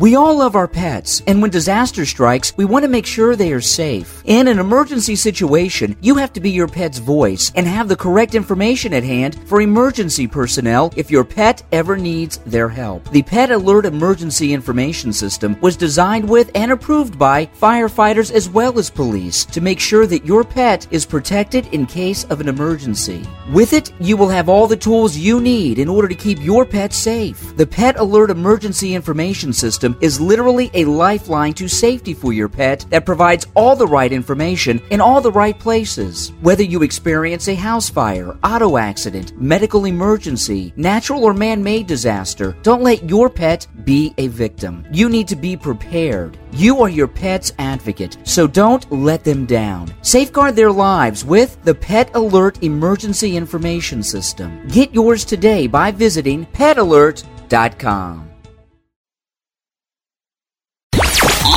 We 0.00 0.16
all 0.16 0.38
love 0.38 0.56
our 0.56 0.66
pets, 0.66 1.22
and 1.28 1.40
when 1.40 1.52
disaster 1.52 2.04
strikes, 2.04 2.52
we 2.56 2.64
want 2.64 2.82
to 2.82 2.88
make 2.88 3.06
sure 3.06 3.36
they 3.36 3.52
are 3.52 3.60
safe. 3.60 4.22
In 4.24 4.48
an 4.48 4.58
emergency 4.58 5.14
situation, 5.14 5.96
you 6.00 6.16
have 6.16 6.32
to 6.32 6.40
be 6.40 6.50
your 6.50 6.66
pet's 6.66 6.98
voice 6.98 7.52
and 7.54 7.64
have 7.64 7.86
the 7.86 7.94
correct 7.94 8.34
information 8.34 8.92
at 8.92 9.04
hand 9.04 9.38
for 9.48 9.60
emergency 9.60 10.26
personnel 10.26 10.92
if 10.96 11.12
your 11.12 11.22
pet 11.22 11.62
ever 11.70 11.96
needs 11.96 12.38
their 12.38 12.68
help. 12.68 13.08
The 13.10 13.22
Pet 13.22 13.52
Alert 13.52 13.86
Emergency 13.86 14.52
Information 14.52 15.12
System 15.12 15.56
was 15.60 15.76
designed 15.76 16.28
with 16.28 16.50
and 16.56 16.72
approved 16.72 17.16
by 17.16 17.46
firefighters 17.46 18.32
as 18.32 18.48
well 18.48 18.76
as 18.80 18.90
police 18.90 19.44
to 19.44 19.60
make 19.60 19.78
sure 19.78 20.08
that 20.08 20.26
your 20.26 20.42
pet 20.42 20.88
is 20.90 21.06
protected 21.06 21.68
in 21.68 21.86
case 21.86 22.24
of 22.24 22.40
an 22.40 22.48
emergency. 22.48 23.24
With 23.52 23.72
it, 23.72 23.92
you 24.00 24.16
will 24.16 24.28
have 24.28 24.48
all 24.48 24.66
the 24.66 24.76
tools 24.76 25.16
you 25.16 25.40
need 25.40 25.78
in 25.78 25.88
order 25.88 26.08
to 26.08 26.16
keep 26.16 26.40
your 26.40 26.64
pet 26.64 26.92
safe. 26.92 27.56
The 27.56 27.66
Pet 27.66 27.96
Alert 27.96 28.30
Emergency 28.30 28.96
Information 28.96 29.52
System 29.52 29.83
is 30.00 30.20
literally 30.20 30.70
a 30.74 30.84
lifeline 30.84 31.52
to 31.54 31.68
safety 31.68 32.14
for 32.14 32.32
your 32.32 32.48
pet 32.48 32.86
that 32.90 33.04
provides 33.04 33.46
all 33.54 33.76
the 33.76 33.86
right 33.86 34.12
information 34.12 34.80
in 34.90 35.00
all 35.00 35.20
the 35.20 35.32
right 35.32 35.58
places. 35.58 36.32
Whether 36.40 36.62
you 36.62 36.82
experience 36.82 37.48
a 37.48 37.54
house 37.54 37.88
fire, 37.88 38.38
auto 38.44 38.76
accident, 38.76 39.38
medical 39.40 39.84
emergency, 39.84 40.72
natural 40.76 41.24
or 41.24 41.34
man 41.34 41.62
made 41.62 41.86
disaster, 41.86 42.56
don't 42.62 42.82
let 42.82 43.10
your 43.10 43.28
pet 43.28 43.66
be 43.84 44.14
a 44.18 44.28
victim. 44.28 44.86
You 44.90 45.08
need 45.08 45.28
to 45.28 45.36
be 45.36 45.56
prepared. 45.56 46.38
You 46.52 46.80
are 46.82 46.88
your 46.88 47.08
pet's 47.08 47.52
advocate, 47.58 48.16
so 48.24 48.46
don't 48.46 48.90
let 48.92 49.24
them 49.24 49.44
down. 49.44 49.92
Safeguard 50.02 50.54
their 50.56 50.70
lives 50.70 51.24
with 51.24 51.62
the 51.64 51.74
Pet 51.74 52.14
Alert 52.14 52.62
Emergency 52.62 53.36
Information 53.36 54.02
System. 54.02 54.66
Get 54.68 54.94
yours 54.94 55.24
today 55.24 55.66
by 55.66 55.90
visiting 55.90 56.46
petalert.com. 56.46 58.33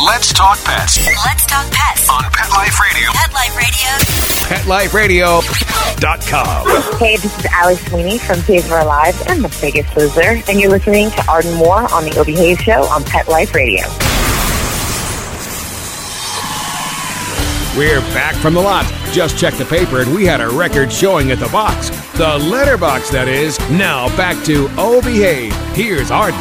Let's 0.07 0.31
talk 0.31 0.57
pets. 0.63 1.05
Let's 1.25 1.45
talk 1.45 1.69
pets 1.69 2.09
on 2.09 2.23
Pet 2.31 2.49
Life 2.51 2.79
Radio. 2.79 3.09
Pet 3.11 3.33
Life 4.65 4.93
Radio. 4.93 5.41
PetLifeRadio.com. 5.41 6.97
Hey, 6.97 7.17
this 7.17 7.37
is 7.37 7.45
Ali 7.53 7.75
Sweeney 7.75 8.17
from 8.17 8.39
Days 8.41 8.63
of 8.65 8.71
Our 8.71 8.85
Lives 8.85 9.21
and 9.27 9.43
The 9.43 9.57
Biggest 9.59 9.97
Loser, 9.97 10.41
and 10.47 10.61
you're 10.61 10.69
listening 10.69 11.11
to 11.11 11.29
Arden 11.29 11.53
Moore 11.55 11.93
on 11.93 12.05
the 12.05 12.17
O 12.17 12.23
Behave 12.23 12.61
Show 12.61 12.85
on 12.85 13.03
Pet 13.03 13.27
Life 13.27 13.53
Radio. 13.53 13.83
We're 17.77 17.99
back 18.13 18.35
from 18.35 18.53
the 18.53 18.61
lot. 18.61 18.85
Just 19.11 19.37
checked 19.37 19.57
the 19.57 19.65
paper 19.65 19.99
and 20.01 20.15
we 20.15 20.25
had 20.25 20.39
a 20.39 20.47
record 20.47 20.89
showing 20.89 21.31
at 21.31 21.39
the 21.39 21.49
box. 21.49 21.89
The 22.17 22.37
letterbox, 22.37 23.09
that 23.09 23.27
is. 23.27 23.59
Now 23.69 24.07
back 24.15 24.41
to 24.45 24.69
O 24.77 25.01
Behave. 25.01 25.53
Here's 25.75 26.11
Arden. 26.11 26.39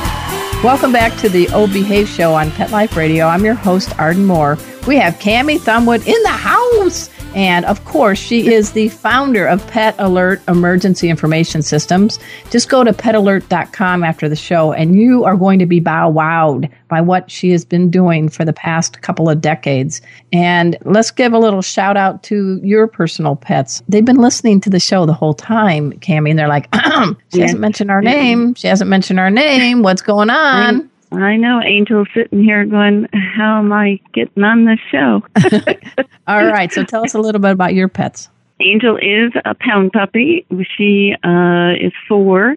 Welcome 0.65 0.91
back 0.91 1.17
to 1.21 1.29
the 1.29 1.49
O 1.51 1.67
Behave 1.67 2.09
Show 2.09 2.35
on 2.35 2.51
Pet 2.51 2.71
Life 2.71 2.97
Radio. 2.97 3.27
I'm 3.27 3.45
your 3.45 3.55
host, 3.55 3.97
Arden 3.99 4.25
Moore. 4.25 4.59
We 4.89 4.97
have 4.97 5.15
Cami 5.19 5.59
Thumbwood 5.59 6.07
in 6.07 6.21
the 6.23 6.29
house. 6.29 7.11
And 7.37 7.67
of 7.67 7.85
course, 7.85 8.19
she 8.19 8.53
is 8.53 8.73
the 8.73 8.89
founder 8.89 9.47
of 9.47 9.65
Pet 9.67 9.95
Alert 9.99 10.41
Emergency 10.49 11.11
Information 11.11 11.61
Systems. 11.61 12.19
Just 12.51 12.71
go 12.71 12.83
to 12.83 12.95
petalert.com 12.95 14.03
after 14.03 14.27
the 14.27 14.35
show, 14.35 14.73
and 14.73 14.97
you 14.97 15.25
are 15.25 15.37
going 15.37 15.59
to 15.59 15.67
be 15.67 15.79
bow 15.79 16.11
wowed 16.11 16.71
by 16.89 17.03
what 17.03 17.31
she 17.31 17.51
has 17.51 17.63
been 17.63 17.91
doing 17.91 18.31
for 18.31 18.47
the 18.47 18.55
past 18.55 19.03
couple 19.03 19.29
of 19.29 19.43
decades. 19.43 20.01
And 20.33 20.79
let's 20.87 21.11
give 21.11 21.35
a 21.35 21.39
little 21.39 21.61
shout 21.61 21.99
out 21.99 22.23
to 22.25 22.59
your 22.63 22.87
personal 22.89 23.37
pets. 23.37 23.83
They've 23.87 24.03
been 24.03 24.17
listening 24.17 24.63
to 24.63 24.71
the 24.71 24.81
show 24.81 25.05
the 25.05 25.13
whole 25.13 25.35
time, 25.35 25.93
Cami, 25.93 26.31
and 26.31 26.39
they're 26.39 26.49
like, 26.49 26.75
she 27.35 27.43
hasn't 27.43 27.61
mentioned 27.61 27.91
our 27.91 28.01
name. 28.01 28.55
She 28.55 28.67
hasn't 28.67 28.89
mentioned 28.89 29.21
our 29.21 29.31
name. 29.31 29.83
What's 29.83 30.01
going 30.01 30.31
on? 30.31 30.91
I 31.13 31.37
know 31.37 31.61
Angel's 31.61 32.09
sitting 32.15 32.43
here 32.43 32.65
going, 32.65 33.07
How 33.13 33.59
am 33.59 33.73
I 33.73 34.01
getting 34.13 34.43
on 34.43 34.65
this 34.65 34.81
show? 34.91 35.23
All 36.27 36.47
right. 36.47 36.73
So 36.73 36.85
tell 36.85 37.05
us 37.05 37.15
a 37.15 37.21
little 37.21 37.41
bit 37.41 37.53
about 37.53 37.75
your 37.75 37.89
pets. 37.89 38.29
Angel 38.61 38.97
is 38.97 39.33
a 39.45 39.55
pound 39.55 39.93
puppy. 39.93 40.47
She 40.77 41.15
uh, 41.23 41.73
is 41.79 41.93
four. 42.09 42.57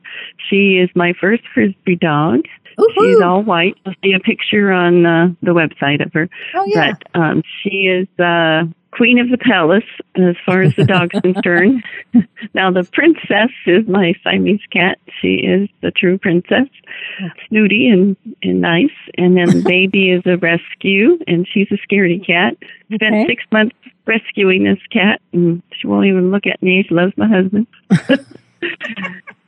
She 0.49 0.77
is 0.77 0.89
my 0.95 1.13
first 1.19 1.43
frisbee 1.53 1.97
dog. 1.97 2.45
Ooh-hoo. 2.79 3.13
She's 3.13 3.21
all 3.21 3.43
white. 3.43 3.75
You'll 3.85 3.95
see 4.01 4.13
a 4.13 4.19
picture 4.19 4.71
on 4.71 5.05
uh, 5.05 5.27
the 5.41 5.51
website 5.51 6.05
of 6.05 6.13
her. 6.13 6.29
Oh, 6.55 6.63
yeah. 6.65 6.93
But 6.93 7.19
um, 7.19 7.43
she 7.61 7.87
is 7.87 8.07
uh, 8.17 8.63
queen 8.91 9.19
of 9.19 9.29
the 9.29 9.37
palace 9.37 9.83
as 10.15 10.35
far 10.45 10.61
as 10.61 10.75
the 10.75 10.83
dog's 10.83 11.19
concerned. 11.21 11.83
now 12.53 12.71
the 12.71 12.83
princess 12.91 13.51
is 13.65 13.87
my 13.87 14.13
Siamese 14.23 14.61
cat. 14.71 14.97
She 15.21 15.35
is 15.35 15.69
the 15.81 15.91
true 15.91 16.17
princess, 16.17 16.67
snooty 17.47 17.87
and, 17.87 18.17
and 18.43 18.61
nice. 18.61 18.95
And 19.17 19.37
then 19.37 19.49
the 19.49 19.63
baby 19.67 20.11
is 20.11 20.23
a 20.25 20.37
rescue, 20.37 21.19
and 21.27 21.47
she's 21.51 21.67
a 21.71 21.77
scaredy 21.87 22.25
cat. 22.25 22.57
Spent 22.93 23.15
okay. 23.15 23.27
six 23.27 23.43
months 23.51 23.75
rescuing 24.05 24.63
this 24.63 24.79
cat, 24.91 25.21
and 25.33 25.61
she 25.79 25.87
won't 25.87 26.07
even 26.07 26.31
look 26.31 26.47
at 26.47 26.61
me. 26.63 26.83
She 26.87 26.93
loves 26.93 27.13
my 27.17 27.27
husband. 27.27 27.67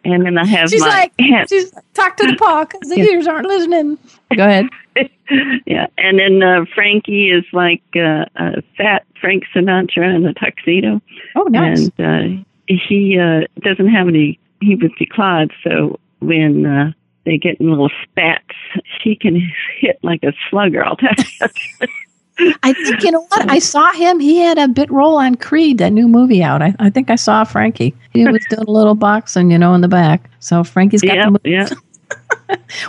And 0.03 0.25
then 0.25 0.37
I 0.37 0.45
have 0.45 0.69
she's 0.69 0.81
my 0.81 0.87
like, 0.87 1.13
aunt. 1.19 1.49
she's 1.49 1.71
talk 1.93 2.17
to 2.17 2.27
the 2.27 2.35
paw 2.39 2.65
'cause 2.65 2.89
the 2.89 2.99
ears 2.99 3.27
aren't 3.27 3.47
listening. 3.47 3.97
Go 4.35 4.45
ahead. 4.45 4.65
yeah, 5.65 5.87
and 5.97 6.19
then 6.19 6.41
uh, 6.41 6.65
Frankie 6.73 7.29
is 7.29 7.45
like 7.53 7.83
uh, 7.95 8.25
a 8.35 8.61
fat 8.77 9.05
Frank 9.19 9.43
Sinatra 9.53 10.15
in 10.15 10.25
a 10.25 10.33
tuxedo. 10.33 11.01
Oh, 11.35 11.43
nice. 11.43 11.89
And 11.97 12.39
uh, 12.39 12.43
he 12.67 13.17
uh, 13.19 13.41
doesn't 13.61 13.87
have 13.89 14.07
any. 14.07 14.39
He 14.59 14.75
was 14.75 14.91
declawed, 14.99 15.51
so 15.63 15.99
when 16.19 16.65
uh, 16.65 16.91
they 17.25 17.37
get 17.37 17.59
in 17.59 17.69
little 17.69 17.91
spats, 18.03 18.55
he 19.03 19.15
can 19.15 19.39
hit 19.79 19.99
like 20.03 20.23
a 20.23 20.33
slugger. 20.49 20.83
I'll 20.83 20.97
tell 20.97 21.13
you. 21.17 21.47
I 22.63 22.73
think 22.73 23.03
you 23.03 23.11
know 23.11 23.21
what 23.29 23.49
I 23.51 23.59
saw 23.59 23.91
him. 23.93 24.19
He 24.19 24.37
had 24.37 24.57
a 24.57 24.67
bit 24.67 24.89
role 24.91 25.17
on 25.17 25.35
Creed, 25.35 25.77
that 25.79 25.91
new 25.91 26.07
movie 26.07 26.41
out. 26.41 26.61
I, 26.61 26.73
I 26.79 26.89
think 26.89 27.09
I 27.09 27.15
saw 27.15 27.43
Frankie. 27.43 27.95
He 28.13 28.25
was 28.25 28.43
doing 28.49 28.67
a 28.67 28.71
little 28.71 28.95
boxing, 28.95 29.51
you 29.51 29.57
know, 29.57 29.73
in 29.73 29.81
the 29.81 29.87
back. 29.87 30.29
So 30.39 30.63
Frankie's 30.63 31.01
got 31.01 31.15
yeah, 31.15 31.25
the 31.25 31.31
move. 31.31 31.41
yeah. 31.43 31.69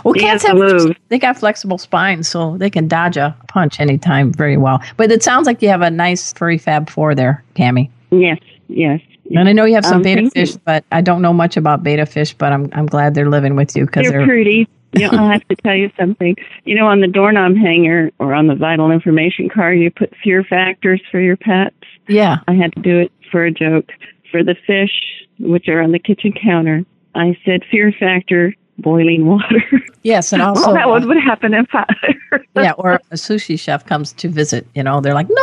Well, 0.03 0.13
He 0.13 0.19
cats 0.21 0.43
have 0.45 0.57
move. 0.57 0.95
they 1.09 1.17
got 1.19 1.37
flexible 1.37 1.77
spines, 1.77 2.27
so 2.27 2.57
they 2.57 2.69
can 2.69 2.87
dodge 2.87 3.15
a 3.17 3.35
punch 3.47 3.79
anytime 3.79 4.31
very 4.33 4.57
well. 4.57 4.81
But 4.97 5.11
it 5.11 5.23
sounds 5.23 5.45
like 5.45 5.61
you 5.61 5.69
have 5.69 5.81
a 5.81 5.89
nice 5.89 6.33
furry 6.33 6.57
Fab 6.57 6.89
Four 6.89 7.15
there, 7.15 7.43
Cami. 7.55 7.89
Yes, 8.11 8.39
yes. 8.67 8.99
And 9.35 9.47
I 9.47 9.53
know 9.53 9.63
you 9.65 9.75
have 9.75 9.85
some 9.85 9.97
Um, 9.97 10.01
betta 10.03 10.21
thank 10.21 10.35
you. 10.35 10.45
fish, 10.47 10.55
but 10.65 10.83
I 10.91 11.01
don't 11.01 11.21
know 11.21 11.31
much 11.33 11.55
about 11.57 11.83
betta 11.83 12.05
fish. 12.05 12.33
But 12.33 12.51
I'm 12.51 12.69
I'm 12.73 12.85
glad 12.85 13.13
they're 13.15 13.29
living 13.29 13.55
with 13.55 13.75
you 13.75 13.85
because 13.85 14.03
They're 14.07 14.19
they're 14.19 14.27
pretty. 14.27 14.67
You 14.99 15.11
know, 15.11 15.17
I'll 15.23 15.31
have 15.31 15.47
to 15.47 15.55
tell 15.57 15.75
you 15.75 15.89
something. 15.99 16.35
You 16.65 16.75
know, 16.75 16.87
on 16.87 17.01
the 17.01 17.07
doorknob 17.07 17.55
hanger 17.55 18.11
or 18.19 18.33
on 18.33 18.47
the 18.47 18.55
vital 18.55 18.91
information 18.91 19.49
card, 19.49 19.79
you 19.79 19.89
put 19.91 20.13
fear 20.23 20.43
factors 20.43 21.01
for 21.11 21.19
your 21.19 21.37
pets. 21.37 21.75
yeah. 22.07 22.37
I 22.47 22.53
had 22.53 22.73
to 22.73 22.81
do 22.81 22.99
it 22.99 23.11
for 23.31 23.43
a 23.43 23.51
joke. 23.51 23.89
For 24.31 24.43
the 24.43 24.55
fish, 24.65 24.91
which 25.39 25.67
are 25.67 25.81
on 25.81 25.91
the 25.91 25.99
kitchen 25.99 26.31
counter, 26.33 26.83
I 27.15 27.37
said 27.45 27.61
fear 27.69 27.91
factor, 27.99 28.55
boiling 28.79 29.25
water. 29.27 29.61
Yes, 30.05 30.33
and 30.33 30.41
also 30.41 30.73
well, 30.73 30.73
that 30.73 31.05
uh, 31.05 31.07
would 31.07 31.17
happen 31.17 31.53
if 31.53 31.67
I. 31.71 31.85
yeah, 32.57 32.73
or 32.73 32.95
a 33.09 33.15
sushi 33.15 33.57
chef 33.57 33.85
comes 33.85 34.11
to 34.13 34.27
visit. 34.27 34.67
You 34.75 34.83
know, 34.83 34.99
they're 34.99 35.13
like, 35.13 35.29
no. 35.29 35.35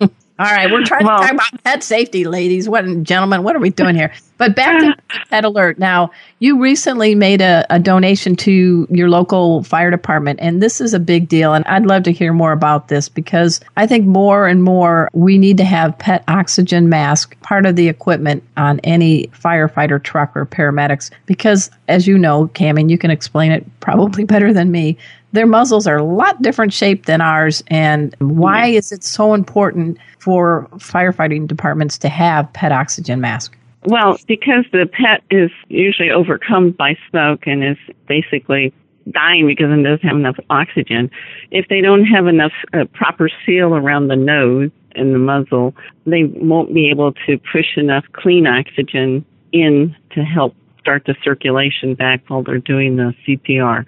All 0.00 0.08
right, 0.40 0.68
we're 0.72 0.84
trying 0.84 1.04
Well- 1.06 1.18
to 1.18 1.22
talk 1.24 1.32
about 1.34 1.62
pet 1.62 1.84
safety, 1.84 2.24
ladies. 2.24 2.68
What, 2.68 2.84
gentlemen, 3.04 3.44
what 3.44 3.54
are 3.54 3.60
we 3.60 3.70
doing 3.70 3.94
here? 3.94 4.12
But 4.38 4.54
back 4.54 4.80
to 4.80 4.86
uh-huh. 4.88 5.24
Pet 5.30 5.44
Alert. 5.44 5.78
Now, 5.78 6.10
you 6.40 6.60
recently 6.60 7.14
made 7.14 7.40
a, 7.40 7.64
a 7.70 7.78
donation 7.78 8.36
to 8.36 8.86
your 8.90 9.08
local 9.08 9.62
fire 9.62 9.90
department, 9.90 10.40
and 10.42 10.62
this 10.62 10.80
is 10.80 10.92
a 10.92 11.00
big 11.00 11.28
deal. 11.28 11.54
And 11.54 11.64
I'd 11.66 11.86
love 11.86 12.02
to 12.04 12.12
hear 12.12 12.32
more 12.32 12.52
about 12.52 12.88
this 12.88 13.08
because 13.08 13.60
I 13.76 13.86
think 13.86 14.06
more 14.06 14.46
and 14.46 14.62
more 14.62 15.08
we 15.14 15.38
need 15.38 15.56
to 15.58 15.64
have 15.64 15.98
pet 15.98 16.22
oxygen 16.28 16.88
mask 16.88 17.40
part 17.40 17.64
of 17.64 17.76
the 17.76 17.88
equipment 17.88 18.42
on 18.56 18.78
any 18.80 19.28
firefighter 19.28 20.02
truck 20.02 20.36
or 20.36 20.44
paramedics. 20.44 21.10
Because, 21.24 21.70
as 21.88 22.06
you 22.06 22.18
know, 22.18 22.48
Cam, 22.48 22.76
and 22.76 22.90
you 22.90 22.98
can 22.98 23.10
explain 23.10 23.52
it 23.52 23.64
probably 23.80 24.24
better 24.26 24.52
than 24.52 24.70
me, 24.70 24.98
their 25.32 25.46
muzzles 25.46 25.86
are 25.86 25.96
a 25.96 26.04
lot 26.04 26.40
different 26.42 26.72
shape 26.72 27.06
than 27.06 27.20
ours. 27.20 27.62
And 27.68 28.14
why 28.18 28.68
is 28.68 28.92
it 28.92 29.02
so 29.02 29.34
important 29.34 29.98
for 30.18 30.68
firefighting 30.74 31.46
departments 31.46 31.98
to 31.98 32.08
have 32.08 32.52
pet 32.52 32.72
oxygen 32.72 33.20
mask? 33.20 33.56
Well, 33.84 34.18
because 34.26 34.64
the 34.72 34.86
pet 34.90 35.22
is 35.30 35.50
usually 35.68 36.10
overcome 36.10 36.72
by 36.72 36.96
smoke 37.10 37.46
and 37.46 37.62
is 37.62 37.76
basically 38.08 38.72
dying 39.12 39.46
because 39.46 39.66
it 39.70 39.82
doesn't 39.82 40.06
have 40.06 40.16
enough 40.16 40.36
oxygen. 40.50 41.10
If 41.50 41.68
they 41.68 41.80
don't 41.80 42.04
have 42.04 42.26
enough 42.26 42.52
uh, 42.72 42.84
proper 42.92 43.28
seal 43.44 43.74
around 43.74 44.08
the 44.08 44.16
nose 44.16 44.70
and 44.96 45.14
the 45.14 45.18
muzzle, 45.18 45.74
they 46.04 46.24
won't 46.24 46.74
be 46.74 46.90
able 46.90 47.12
to 47.26 47.38
push 47.52 47.76
enough 47.76 48.04
clean 48.12 48.46
oxygen 48.46 49.24
in 49.52 49.94
to 50.12 50.22
help 50.22 50.54
start 50.80 51.04
the 51.06 51.14
circulation 51.22 51.94
back 51.94 52.22
while 52.28 52.42
they're 52.42 52.58
doing 52.58 52.96
the 52.96 53.14
CPR. 53.26 53.84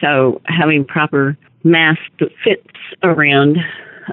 So 0.00 0.40
having 0.46 0.84
proper 0.84 1.36
mask 1.64 2.00
that 2.20 2.30
fits 2.42 2.66
around 3.02 3.58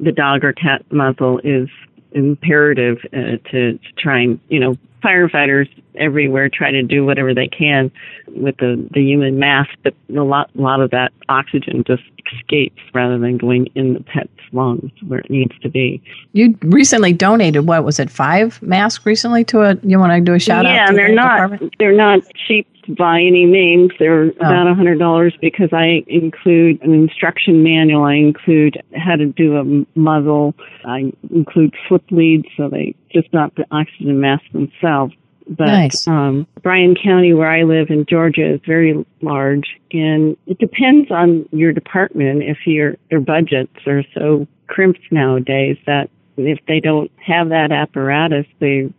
the 0.02 0.12
dog 0.12 0.44
or 0.44 0.54
cat 0.54 0.84
muzzle 0.92 1.40
is 1.44 1.68
imperative 2.12 2.98
uh, 3.14 3.38
to, 3.52 3.74
to 3.74 3.80
try 3.98 4.22
and, 4.22 4.40
you 4.50 4.60
know, 4.60 4.76
firefighters 5.04 5.68
everywhere 5.96 6.50
try 6.50 6.72
to 6.72 6.84
do 6.84 7.06
whatever 7.06 7.34
they 7.34 7.48
can 7.48 7.92
with 8.28 8.58
the, 8.58 8.88
the 8.94 9.02
human 9.02 9.40
mask, 9.40 9.72
but 9.84 9.94
a 10.16 10.22
lot, 10.22 10.50
a 10.58 10.62
lot 10.62 10.82
of 10.82 10.92
that 10.92 11.12
oxygen 11.28 11.84
just 11.86 12.04
escapes 12.34 12.82
rather 12.94 13.18
than 13.18 13.38
going 13.38 13.68
in 13.76 13.94
the 13.94 14.02
pet's 14.02 14.30
lungs 14.52 14.92
where 15.08 15.20
it 15.20 15.30
needs 15.30 15.58
to 15.60 15.70
be. 15.70 16.02
You 16.34 16.58
recently 16.62 17.14
donated, 17.14 17.68
what 17.68 17.84
was 17.84 18.00
it, 18.00 18.10
five 18.10 18.62
masks 18.62 19.06
recently 19.06 19.44
to 19.46 19.62
a, 19.62 19.78
you 19.84 20.00
want 20.00 20.12
to 20.12 20.22
do 20.22 20.34
a 20.34 20.40
shout 20.40 20.66
yeah, 20.66 20.72
out 20.72 20.74
Yeah, 20.74 20.88
and 20.90 20.98
they're 20.98 21.10
the 21.10 21.16
not 21.16 21.36
department? 21.36 21.76
they're 21.80 21.96
not 21.96 22.22
cheap 22.48 22.68
by 22.98 23.22
any 23.22 23.46
means. 23.46 23.92
They're 24.00 24.30
about 24.30 24.68
a 24.68 24.74
hundred 24.74 25.00
dollars 25.00 25.36
because 25.40 25.70
I 25.72 26.04
include 26.08 26.82
an 26.82 26.94
instruction 26.94 27.64
manual. 27.64 28.04
I 28.04 28.16
include 28.16 28.82
how 28.96 29.16
to 29.16 29.28
do 29.28 29.58
a 29.58 30.00
muzzle. 30.00 30.56
I 30.86 31.12
include 31.30 31.76
slip 31.88 32.04
leads, 32.12 32.48
so 32.58 32.70
they 32.70 32.96
just 33.14 33.32
not 33.34 33.56
the 33.56 33.66
oxygen 33.72 34.20
mask 34.20 34.44
themselves. 34.52 35.14
But 35.48 35.68
Nice. 35.68 36.08
um, 36.08 36.46
Bryan 36.62 36.96
County, 36.96 37.34
where 37.34 37.50
I 37.50 37.64
live 37.64 37.90
in 37.90 38.06
Georgia, 38.06 38.54
is 38.54 38.62
very 38.68 39.04
large, 39.22 39.80
and 39.92 40.38
it 40.46 40.60
depends 40.60 41.10
on 41.10 41.50
your 41.52 41.74
department. 41.74 42.44
If 42.44 42.68
your 42.68 42.98
their 43.10 43.20
budgets 43.20 43.88
are 43.88 44.04
so 44.14 44.48
crimped 44.68 45.12
nowadays 45.12 45.78
that 45.88 46.12
if 46.38 46.60
they 46.68 46.80
don't 46.80 47.12
have 47.18 47.50
that 47.50 47.72
apparatus, 47.72 48.46
they 48.60 48.94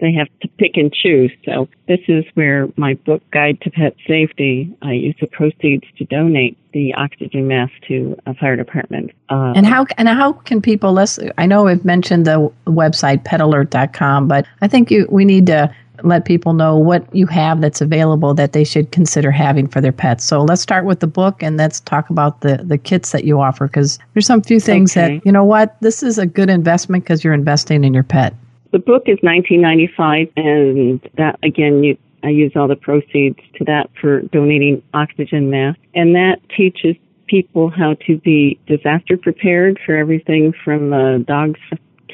they 0.00 0.12
have 0.12 0.28
to 0.42 0.48
pick 0.58 0.76
and 0.76 0.92
choose. 0.92 1.30
So 1.44 1.68
this 1.88 2.00
is 2.08 2.24
where 2.34 2.68
my 2.76 2.94
book 2.94 3.22
Guide 3.30 3.60
to 3.62 3.70
Pet 3.70 3.94
Safety. 4.06 4.74
I 4.82 4.92
use 4.92 5.14
the 5.20 5.26
proceeds 5.26 5.84
to 5.98 6.04
donate 6.04 6.58
the 6.72 6.92
oxygen 6.94 7.48
mask 7.48 7.72
to 7.88 8.16
a 8.26 8.34
fire 8.34 8.56
department. 8.56 9.10
Uh, 9.30 9.52
And 9.56 9.66
how 9.66 9.86
and 9.96 10.08
how 10.08 10.32
can 10.32 10.60
people 10.60 10.92
listen? 10.92 11.32
I 11.38 11.46
know 11.46 11.64
we've 11.64 11.84
mentioned 11.84 12.26
the 12.26 12.52
website 12.66 13.24
petalert.com, 13.24 14.28
but 14.28 14.46
I 14.60 14.68
think 14.68 14.90
you 14.90 15.06
we 15.10 15.24
need 15.24 15.46
to 15.46 15.74
let 16.02 16.26
people 16.26 16.52
know 16.52 16.76
what 16.76 17.02
you 17.14 17.26
have 17.26 17.62
that's 17.62 17.80
available 17.80 18.34
that 18.34 18.52
they 18.52 18.64
should 18.64 18.92
consider 18.92 19.30
having 19.30 19.66
for 19.66 19.80
their 19.80 19.92
pets. 19.92 20.24
So 20.24 20.42
let's 20.44 20.60
start 20.60 20.84
with 20.84 21.00
the 21.00 21.06
book 21.06 21.42
and 21.42 21.56
let's 21.56 21.80
talk 21.80 22.10
about 22.10 22.42
the 22.42 22.58
the 22.62 22.76
kits 22.76 23.12
that 23.12 23.24
you 23.24 23.40
offer 23.40 23.66
because 23.66 23.98
there's 24.12 24.26
some 24.26 24.42
few 24.42 24.60
things 24.60 24.94
Okay. 24.94 25.16
that 25.16 25.26
you 25.26 25.32
know 25.32 25.44
what 25.44 25.76
this 25.80 26.02
is 26.02 26.18
a 26.18 26.26
good 26.26 26.50
investment 26.50 27.04
because 27.04 27.24
you're 27.24 27.32
investing 27.32 27.82
in 27.84 27.94
your 27.94 28.02
pet. 28.02 28.34
The 28.76 28.82
book 28.82 29.04
is 29.06 29.16
1995, 29.22 30.28
and 30.36 31.00
that 31.16 31.38
again, 31.42 31.82
you, 31.82 31.96
I 32.22 32.28
use 32.28 32.52
all 32.54 32.68
the 32.68 32.76
proceeds 32.76 33.38
to 33.54 33.64
that 33.64 33.88
for 33.98 34.20
donating 34.20 34.82
oxygen 34.92 35.48
masks, 35.48 35.80
and 35.94 36.14
that 36.14 36.40
teaches 36.54 36.94
people 37.26 37.70
how 37.70 37.94
to 38.06 38.18
be 38.18 38.60
disaster 38.66 39.16
prepared 39.16 39.80
for 39.86 39.96
everything 39.96 40.52
from 40.62 40.92
uh, 40.92 41.16
dogs, 41.20 41.58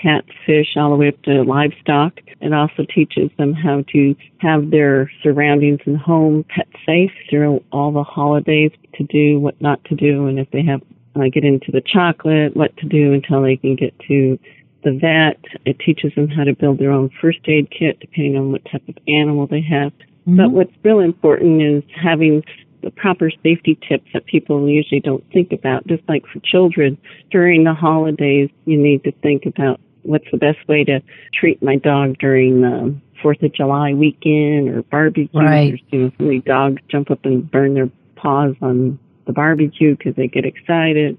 cats, 0.00 0.28
fish, 0.46 0.76
all 0.76 0.90
the 0.90 0.96
way 0.96 1.08
up 1.08 1.20
to 1.22 1.42
livestock. 1.42 2.20
It 2.40 2.52
also 2.52 2.86
teaches 2.94 3.28
them 3.38 3.54
how 3.54 3.82
to 3.92 4.14
have 4.38 4.70
their 4.70 5.10
surroundings 5.20 5.80
and 5.84 5.98
home 5.98 6.44
pet 6.48 6.68
safe 6.86 7.10
through 7.28 7.60
all 7.72 7.90
the 7.90 8.04
holidays, 8.04 8.70
to 8.94 9.02
do 9.02 9.40
what 9.40 9.60
not 9.60 9.84
to 9.86 9.96
do, 9.96 10.28
and 10.28 10.38
if 10.38 10.48
they 10.52 10.62
have 10.62 10.80
uh, 11.16 11.28
get 11.32 11.44
into 11.44 11.72
the 11.72 11.82
chocolate, 11.82 12.56
what 12.56 12.76
to 12.76 12.86
do 12.86 13.12
until 13.12 13.42
they 13.42 13.56
can 13.56 13.74
get 13.74 13.98
to 14.06 14.38
the 14.84 14.98
vet. 15.00 15.42
It 15.64 15.78
teaches 15.78 16.12
them 16.14 16.28
how 16.28 16.44
to 16.44 16.54
build 16.54 16.78
their 16.78 16.90
own 16.90 17.10
first 17.20 17.40
aid 17.46 17.70
kit 17.70 18.00
depending 18.00 18.36
on 18.36 18.52
what 18.52 18.64
type 18.70 18.86
of 18.88 18.96
animal 19.08 19.46
they 19.46 19.62
have. 19.62 19.92
Mm-hmm. 19.92 20.36
But 20.36 20.50
what's 20.50 20.72
really 20.84 21.04
important 21.04 21.62
is 21.62 21.82
having 21.94 22.42
the 22.82 22.90
proper 22.90 23.30
safety 23.42 23.78
tips 23.88 24.08
that 24.12 24.26
people 24.26 24.68
usually 24.68 25.00
don't 25.00 25.24
think 25.32 25.52
about. 25.52 25.86
Just 25.86 26.02
like 26.08 26.24
for 26.32 26.40
children, 26.40 26.98
during 27.30 27.64
the 27.64 27.74
holidays, 27.74 28.50
you 28.64 28.76
need 28.76 29.04
to 29.04 29.12
think 29.22 29.46
about 29.46 29.80
what's 30.02 30.26
the 30.32 30.38
best 30.38 30.58
way 30.68 30.84
to 30.84 31.00
treat 31.32 31.62
my 31.62 31.76
dog 31.76 32.18
during 32.18 32.60
the 32.60 32.94
Fourth 33.22 33.40
of 33.42 33.54
July 33.54 33.94
weekend 33.94 34.68
or 34.68 34.82
barbecue. 34.82 35.28
Right. 35.32 35.80
You 35.90 35.98
know, 35.98 36.10
so 36.18 36.24
many 36.24 36.40
dogs 36.40 36.82
jump 36.88 37.10
up 37.10 37.24
and 37.24 37.48
burn 37.48 37.74
their 37.74 37.88
paws 38.16 38.56
on 38.60 38.98
the 39.26 39.32
barbecue 39.32 39.96
because 39.96 40.16
they 40.16 40.26
get 40.26 40.44
excited. 40.44 41.16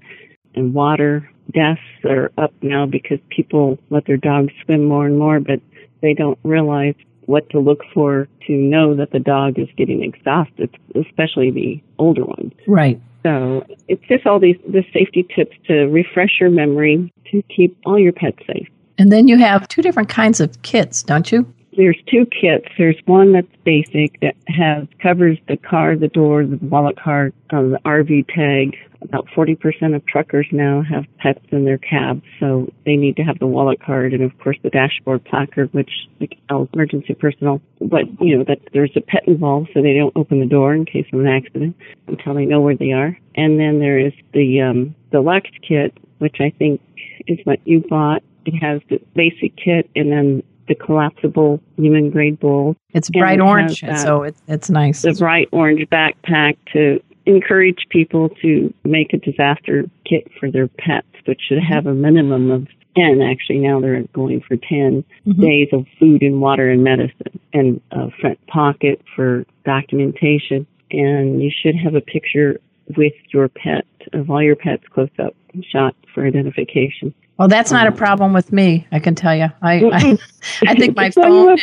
And 0.54 0.74
water 0.74 1.28
deaths 1.50 1.80
are 2.04 2.32
up 2.38 2.52
now 2.62 2.86
because 2.86 3.18
people 3.28 3.78
let 3.90 4.06
their 4.06 4.16
dogs 4.16 4.52
swim 4.64 4.84
more 4.84 5.06
and 5.06 5.18
more, 5.18 5.40
but 5.40 5.60
they 6.00 6.14
don't 6.14 6.38
realize 6.42 6.94
what 7.26 7.48
to 7.50 7.58
look 7.58 7.82
for 7.92 8.28
to 8.46 8.52
know 8.52 8.94
that 8.94 9.10
the 9.10 9.18
dog 9.18 9.58
is 9.58 9.68
getting 9.76 10.02
exhausted, 10.02 10.76
especially 10.94 11.50
the 11.50 11.82
older 11.98 12.24
ones. 12.24 12.52
Right. 12.66 13.00
So 13.22 13.64
it's 13.88 14.04
just 14.06 14.26
all 14.26 14.38
these 14.38 14.58
the 14.68 14.84
safety 14.92 15.26
tips 15.34 15.56
to 15.66 15.86
refresh 15.86 16.40
your 16.40 16.50
memory 16.50 17.10
to 17.30 17.42
keep 17.44 17.76
all 17.86 17.98
your 17.98 18.12
pets 18.12 18.38
safe. 18.46 18.68
And 18.98 19.10
then 19.10 19.28
you 19.28 19.38
have 19.38 19.66
two 19.68 19.82
different 19.82 20.08
kinds 20.08 20.40
of 20.40 20.60
kits, 20.62 21.02
don't 21.02 21.32
you? 21.32 21.52
There's 21.76 21.98
two 22.10 22.26
kits. 22.26 22.66
There's 22.78 22.96
one 23.06 23.32
that's 23.32 23.46
basic 23.64 24.20
that 24.20 24.34
has 24.48 24.86
covers 25.00 25.38
the 25.48 25.56
car, 25.56 25.96
the 25.96 26.08
door, 26.08 26.44
the 26.44 26.58
wallet 26.62 26.98
card, 26.98 27.32
um, 27.50 27.72
the 27.72 27.78
RV 27.84 28.26
tag. 28.28 28.76
About 29.02 29.26
40% 29.36 29.94
of 29.94 30.06
truckers 30.06 30.46
now 30.50 30.82
have 30.82 31.04
pets 31.18 31.44
in 31.50 31.66
their 31.66 31.76
cabs, 31.76 32.22
so 32.40 32.72
they 32.86 32.96
need 32.96 33.16
to 33.16 33.22
have 33.22 33.38
the 33.38 33.46
wallet 33.46 33.78
card 33.82 34.14
and 34.14 34.22
of 34.22 34.32
course 34.38 34.56
the 34.62 34.70
dashboard 34.70 35.22
placard, 35.26 35.72
which 35.74 35.90
like 36.20 36.38
emergency 36.48 37.12
personnel, 37.12 37.60
but 37.82 38.04
you 38.18 38.38
know 38.38 38.44
that 38.44 38.60
there's 38.72 38.92
a 38.96 39.02
pet 39.02 39.28
involved, 39.28 39.68
so 39.74 39.82
they 39.82 39.92
don't 39.92 40.16
open 40.16 40.40
the 40.40 40.46
door 40.46 40.74
in 40.74 40.86
case 40.86 41.06
of 41.12 41.20
an 41.20 41.26
accident 41.26 41.76
until 42.06 42.32
they 42.32 42.46
know 42.46 42.62
where 42.62 42.76
they 42.76 42.92
are. 42.92 43.18
And 43.34 43.60
then 43.60 43.78
there 43.78 43.98
is 43.98 44.14
the 44.32 44.62
um, 44.62 44.94
deluxe 45.10 45.50
kit, 45.66 45.94
which 46.18 46.36
I 46.40 46.48
think 46.58 46.80
is 47.26 47.38
what 47.44 47.60
you 47.66 47.84
bought. 47.86 48.22
It 48.46 48.52
has 48.52 48.80
the 48.88 49.00
basic 49.14 49.54
kit 49.56 49.90
and 49.94 50.10
then 50.10 50.42
the 50.68 50.74
collapsible 50.74 51.60
human 51.76 52.10
grade 52.10 52.38
bowl. 52.40 52.76
It's 52.90 53.10
bright 53.10 53.40
orange, 53.40 53.80
so 53.98 54.22
it, 54.22 54.36
it's 54.48 54.70
nice. 54.70 55.02
The 55.02 55.12
bright 55.12 55.48
orange 55.52 55.88
backpack 55.90 56.56
to 56.72 57.00
encourage 57.26 57.86
people 57.90 58.28
to 58.42 58.72
make 58.84 59.12
a 59.12 59.18
disaster 59.18 59.84
kit 60.04 60.30
for 60.38 60.50
their 60.50 60.68
pets, 60.68 61.06
which 61.26 61.40
should 61.48 61.62
have 61.62 61.86
a 61.86 61.94
minimum 61.94 62.50
of 62.50 62.68
10. 62.96 63.22
Actually, 63.22 63.58
now 63.58 63.80
they're 63.80 64.02
going 64.12 64.40
for 64.40 64.56
10 64.56 65.04
mm-hmm. 65.26 65.40
days 65.40 65.68
of 65.72 65.86
food 65.98 66.22
and 66.22 66.40
water 66.40 66.70
and 66.70 66.84
medicine 66.84 67.40
and 67.52 67.80
a 67.90 68.10
front 68.20 68.44
pocket 68.46 69.00
for 69.14 69.44
documentation. 69.64 70.66
And 70.90 71.42
you 71.42 71.50
should 71.50 71.74
have 71.76 71.94
a 71.94 72.00
picture 72.00 72.60
with 72.96 73.14
your 73.32 73.48
pet 73.48 73.86
of 74.12 74.30
all 74.30 74.42
your 74.42 74.56
pets 74.56 74.84
close 74.92 75.08
up 75.18 75.34
shot 75.70 75.94
for 76.12 76.26
identification. 76.26 77.14
Well, 77.36 77.48
that's 77.48 77.72
not 77.72 77.86
a 77.86 77.90
um, 77.90 77.96
problem 77.96 78.32
with 78.32 78.52
me. 78.52 78.86
I 78.92 79.00
can 79.00 79.14
tell 79.16 79.34
you. 79.34 79.48
I 79.60 79.84
I, 79.84 80.18
I 80.68 80.74
think 80.74 80.96
my 80.96 81.10
phone. 81.10 81.58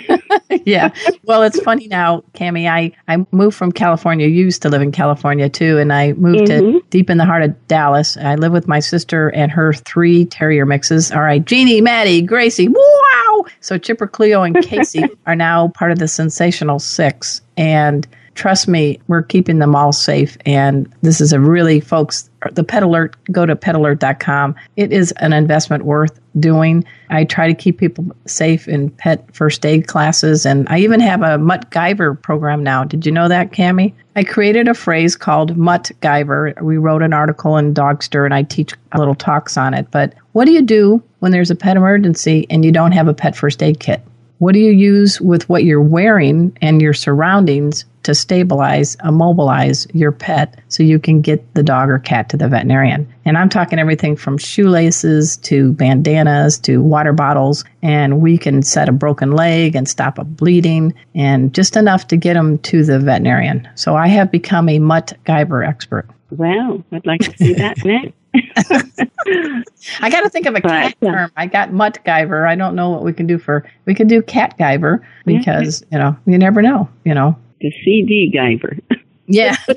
yeah. 0.64 0.90
Well, 1.24 1.42
it's 1.42 1.60
funny 1.60 1.88
now, 1.88 2.22
Cami. 2.34 2.68
I 2.68 2.92
I 3.08 3.24
moved 3.30 3.56
from 3.56 3.72
California. 3.72 4.26
Used 4.26 4.62
to 4.62 4.68
live 4.68 4.82
in 4.82 4.92
California 4.92 5.48
too, 5.48 5.78
and 5.78 5.92
I 5.92 6.12
moved 6.12 6.50
mm-hmm. 6.50 6.78
to 6.78 6.84
deep 6.90 7.08
in 7.08 7.16
the 7.16 7.24
heart 7.24 7.42
of 7.42 7.66
Dallas. 7.66 8.16
I 8.16 8.34
live 8.34 8.52
with 8.52 8.68
my 8.68 8.80
sister 8.80 9.30
and 9.30 9.50
her 9.50 9.72
three 9.72 10.26
terrier 10.26 10.66
mixes. 10.66 11.10
All 11.10 11.22
right, 11.22 11.44
Jeannie, 11.44 11.80
Maddie, 11.80 12.20
Gracie. 12.20 12.68
Wow. 12.68 13.44
So 13.60 13.78
Chipper, 13.78 14.06
Cleo, 14.06 14.42
and 14.42 14.60
Casey 14.62 15.04
are 15.26 15.36
now 15.36 15.68
part 15.68 15.92
of 15.92 15.98
the 15.98 16.08
Sensational 16.08 16.78
Six, 16.78 17.40
and 17.56 18.06
trust 18.36 18.68
me, 18.68 19.00
we're 19.08 19.22
keeping 19.22 19.58
them 19.58 19.74
all 19.74 19.92
safe. 19.92 20.36
And 20.46 20.92
this 21.02 21.20
is 21.20 21.32
a 21.32 21.40
really, 21.40 21.80
folks, 21.80 22.30
the 22.52 22.64
Pet 22.64 22.82
Alert, 22.82 23.16
go 23.30 23.46
to 23.46 23.56
petalert.com. 23.56 24.54
It 24.76 24.92
is 24.92 25.12
an 25.12 25.32
investment 25.32 25.84
worth 25.84 26.18
doing. 26.38 26.84
I 27.10 27.24
try 27.24 27.46
to 27.46 27.54
keep 27.54 27.78
people 27.78 28.04
safe 28.26 28.68
in 28.68 28.90
pet 28.90 29.24
first 29.34 29.64
aid 29.64 29.86
classes. 29.86 30.44
And 30.44 30.68
I 30.68 30.78
even 30.78 31.00
have 31.00 31.22
a 31.22 31.38
Mutt 31.38 31.70
Guyver 31.70 32.20
program 32.20 32.62
now. 32.62 32.84
Did 32.84 33.06
you 33.06 33.12
know 33.12 33.28
that, 33.28 33.52
Cami? 33.52 33.92
I 34.16 34.24
created 34.24 34.68
a 34.68 34.74
phrase 34.74 35.16
called 35.16 35.56
Mutt 35.56 35.90
Guyver. 36.00 36.60
We 36.62 36.76
wrote 36.76 37.02
an 37.02 37.12
article 37.12 37.56
in 37.56 37.74
Dogster 37.74 38.24
and 38.24 38.34
I 38.34 38.42
teach 38.42 38.74
little 38.96 39.14
talks 39.14 39.56
on 39.56 39.74
it. 39.74 39.90
But 39.90 40.14
what 40.32 40.44
do 40.46 40.52
you 40.52 40.62
do 40.62 41.02
when 41.20 41.32
there's 41.32 41.50
a 41.50 41.56
pet 41.56 41.76
emergency 41.76 42.46
and 42.50 42.64
you 42.64 42.72
don't 42.72 42.92
have 42.92 43.08
a 43.08 43.14
pet 43.14 43.36
first 43.36 43.62
aid 43.62 43.80
kit? 43.80 44.02
What 44.38 44.52
do 44.52 44.58
you 44.58 44.72
use 44.72 45.20
with 45.20 45.48
what 45.48 45.64
you're 45.64 45.80
wearing 45.80 46.56
and 46.60 46.82
your 46.82 46.92
surroundings 46.92 47.86
to 48.02 48.14
stabilize, 48.14 48.94
immobilize 49.02 49.86
your 49.94 50.12
pet 50.12 50.60
so 50.68 50.82
you 50.82 50.98
can 50.98 51.22
get 51.22 51.54
the 51.54 51.62
dog 51.62 51.88
or 51.88 51.98
cat 51.98 52.28
to 52.28 52.36
the 52.36 52.46
veterinarian? 52.46 53.10
And 53.24 53.38
I'm 53.38 53.48
talking 53.48 53.78
everything 53.78 54.14
from 54.14 54.36
shoelaces 54.36 55.38
to 55.38 55.72
bandanas 55.72 56.58
to 56.60 56.82
water 56.82 57.14
bottles. 57.14 57.64
And 57.80 58.20
we 58.20 58.36
can 58.36 58.62
set 58.62 58.90
a 58.90 58.92
broken 58.92 59.32
leg 59.32 59.74
and 59.74 59.88
stop 59.88 60.18
a 60.18 60.24
bleeding 60.24 60.92
and 61.14 61.54
just 61.54 61.74
enough 61.74 62.06
to 62.08 62.16
get 62.18 62.34
them 62.34 62.58
to 62.58 62.84
the 62.84 62.98
veterinarian. 62.98 63.66
So 63.74 63.96
I 63.96 64.08
have 64.08 64.30
become 64.30 64.68
a 64.68 64.78
Mutt 64.78 65.14
Guyver 65.24 65.66
expert. 65.66 66.06
Wow, 66.30 66.82
I'd 66.92 67.06
like 67.06 67.20
to 67.20 67.36
see 67.36 67.54
that 67.54 67.84
next. 67.84 68.12
I 70.00 70.10
got 70.10 70.22
to 70.22 70.30
think 70.30 70.46
of 70.46 70.54
a 70.54 70.60
cat 70.60 70.94
but, 71.00 71.10
term. 71.10 71.32
I 71.36 71.46
got 71.46 71.72
mutt 71.72 71.98
guyver. 72.04 72.46
I 72.46 72.54
don't 72.54 72.74
know 72.74 72.90
what 72.90 73.02
we 73.04 73.12
can 73.12 73.26
do 73.26 73.38
for. 73.38 73.64
We 73.86 73.94
can 73.94 74.08
do 74.08 74.22
cat 74.22 74.58
guyver 74.58 75.00
because 75.24 75.84
you 75.90 75.98
know 75.98 76.16
you 76.26 76.38
never 76.38 76.62
know. 76.62 76.88
You 77.04 77.14
know 77.14 77.36
the 77.60 77.72
CD 77.84 78.32
guyver. 78.34 78.80
yeah, 79.26 79.56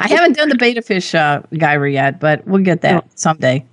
I 0.00 0.08
haven't 0.08 0.36
done 0.36 0.48
the 0.48 0.56
betta 0.56 0.82
fish 0.82 1.14
uh, 1.14 1.42
guyver 1.52 1.92
yet, 1.92 2.20
but 2.20 2.46
we'll 2.46 2.62
get 2.62 2.80
that 2.82 3.06
someday. 3.18 3.64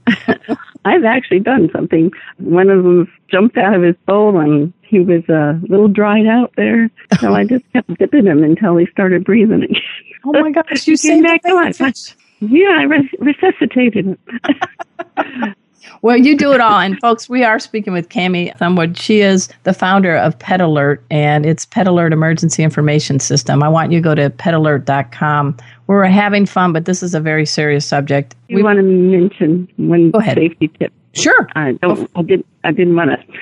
I've 0.85 1.03
actually 1.03 1.39
done 1.39 1.69
something. 1.73 2.11
One 2.37 2.69
of 2.69 2.83
them 2.83 3.11
jumped 3.29 3.57
out 3.57 3.73
of 3.75 3.83
his 3.83 3.95
bowl 4.07 4.39
and 4.39 4.73
he 4.81 4.99
was 4.99 5.23
a 5.29 5.59
little 5.67 5.87
dried 5.87 6.25
out 6.27 6.53
there. 6.57 6.89
So 7.19 7.33
I 7.33 7.45
just 7.45 7.63
kept 7.73 7.93
dipping 7.99 8.25
him 8.25 8.43
until 8.43 8.77
he 8.77 8.85
started 8.87 9.23
breathing 9.23 9.63
again. 9.63 9.81
Oh 10.23 10.39
my 10.39 10.51
gosh, 10.51 10.85
you 10.87 10.95
saved 10.97 11.25
back 11.25 11.41
fish. 11.75 12.13
Yeah, 12.41 12.77
I 12.77 12.83
res- 12.83 13.09
resuscitated 13.17 14.19
well, 16.01 16.17
you 16.17 16.37
do 16.37 16.53
it 16.53 16.61
all. 16.61 16.79
And 16.79 16.99
folks, 16.99 17.29
we 17.29 17.43
are 17.43 17.59
speaking 17.59 17.93
with 17.93 18.09
Cami 18.09 18.55
Thumwood. 18.57 18.97
She 18.97 19.21
is 19.21 19.49
the 19.63 19.73
founder 19.73 20.15
of 20.15 20.37
Pet 20.37 20.61
Alert, 20.61 21.03
and 21.09 21.45
it's 21.45 21.65
Pet 21.65 21.87
Alert 21.87 22.13
Emergency 22.13 22.63
Information 22.63 23.19
System. 23.19 23.63
I 23.63 23.69
want 23.69 23.91
you 23.91 23.99
to 23.99 24.03
go 24.03 24.15
to 24.15 24.29
petalert.com. 24.29 25.57
We're 25.87 26.05
having 26.05 26.45
fun, 26.45 26.73
but 26.73 26.85
this 26.85 27.03
is 27.03 27.13
a 27.13 27.19
very 27.19 27.45
serious 27.45 27.85
subject. 27.85 28.35
We, 28.49 28.57
we 28.57 28.63
want 28.63 28.77
to 28.77 28.83
mention 28.83 29.67
one 29.77 30.11
go 30.11 30.19
ahead. 30.19 30.37
safety 30.37 30.69
tip. 30.79 30.93
Sure. 31.13 31.47
I 31.55 31.73
don't. 31.73 32.09
I 32.15 32.21
did. 32.21 32.45
I 32.63 32.71
didn't 32.71 32.95
want 32.95 33.11
to 33.11 33.37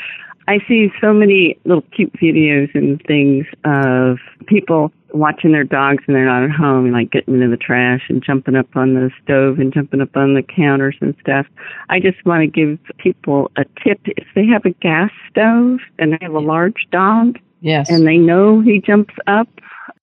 I 0.49 0.58
see 0.67 0.91
so 0.99 1.13
many 1.13 1.60
little 1.65 1.84
cute 1.91 2.12
videos 2.13 2.73
and 2.73 2.99
things 3.04 3.45
of 3.65 4.17
people 4.47 4.91
watching 5.13 5.51
their 5.51 5.63
dogs 5.63 6.03
and 6.07 6.15
they're 6.15 6.25
not 6.25 6.43
at 6.43 6.51
home, 6.51 6.85
and 6.85 6.93
like 6.93 7.11
getting 7.11 7.35
into 7.35 7.49
the 7.49 7.57
trash 7.57 8.01
and 8.09 8.23
jumping 8.23 8.55
up 8.55 8.67
on 8.75 8.93
the 8.93 9.09
stove 9.23 9.59
and 9.59 9.73
jumping 9.73 10.01
up 10.01 10.15
on 10.15 10.33
the 10.33 10.43
counters 10.43 10.95
and 11.01 11.15
stuff. 11.21 11.45
I 11.89 11.99
just 11.99 12.23
want 12.25 12.41
to 12.41 12.47
give 12.47 12.79
people 12.97 13.51
a 13.57 13.65
tip. 13.83 13.99
If 14.05 14.27
they 14.35 14.45
have 14.47 14.65
a 14.65 14.71
gas 14.71 15.11
stove 15.29 15.79
and 15.97 16.13
they 16.13 16.17
have 16.21 16.33
a 16.33 16.39
large 16.39 16.87
dog, 16.91 17.39
yes, 17.61 17.89
and 17.89 18.07
they 18.07 18.17
know 18.17 18.61
he 18.61 18.79
jumps 18.79 19.15
up, 19.27 19.47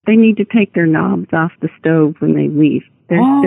they 0.06 0.16
need 0.16 0.36
to 0.38 0.44
take 0.44 0.72
their 0.74 0.86
knobs 0.86 1.32
off 1.32 1.52
the 1.60 1.68
stove 1.78 2.16
when 2.20 2.34
they 2.34 2.48
leave. 2.48 2.82
There's 3.08 3.22
oh. 3.22 3.42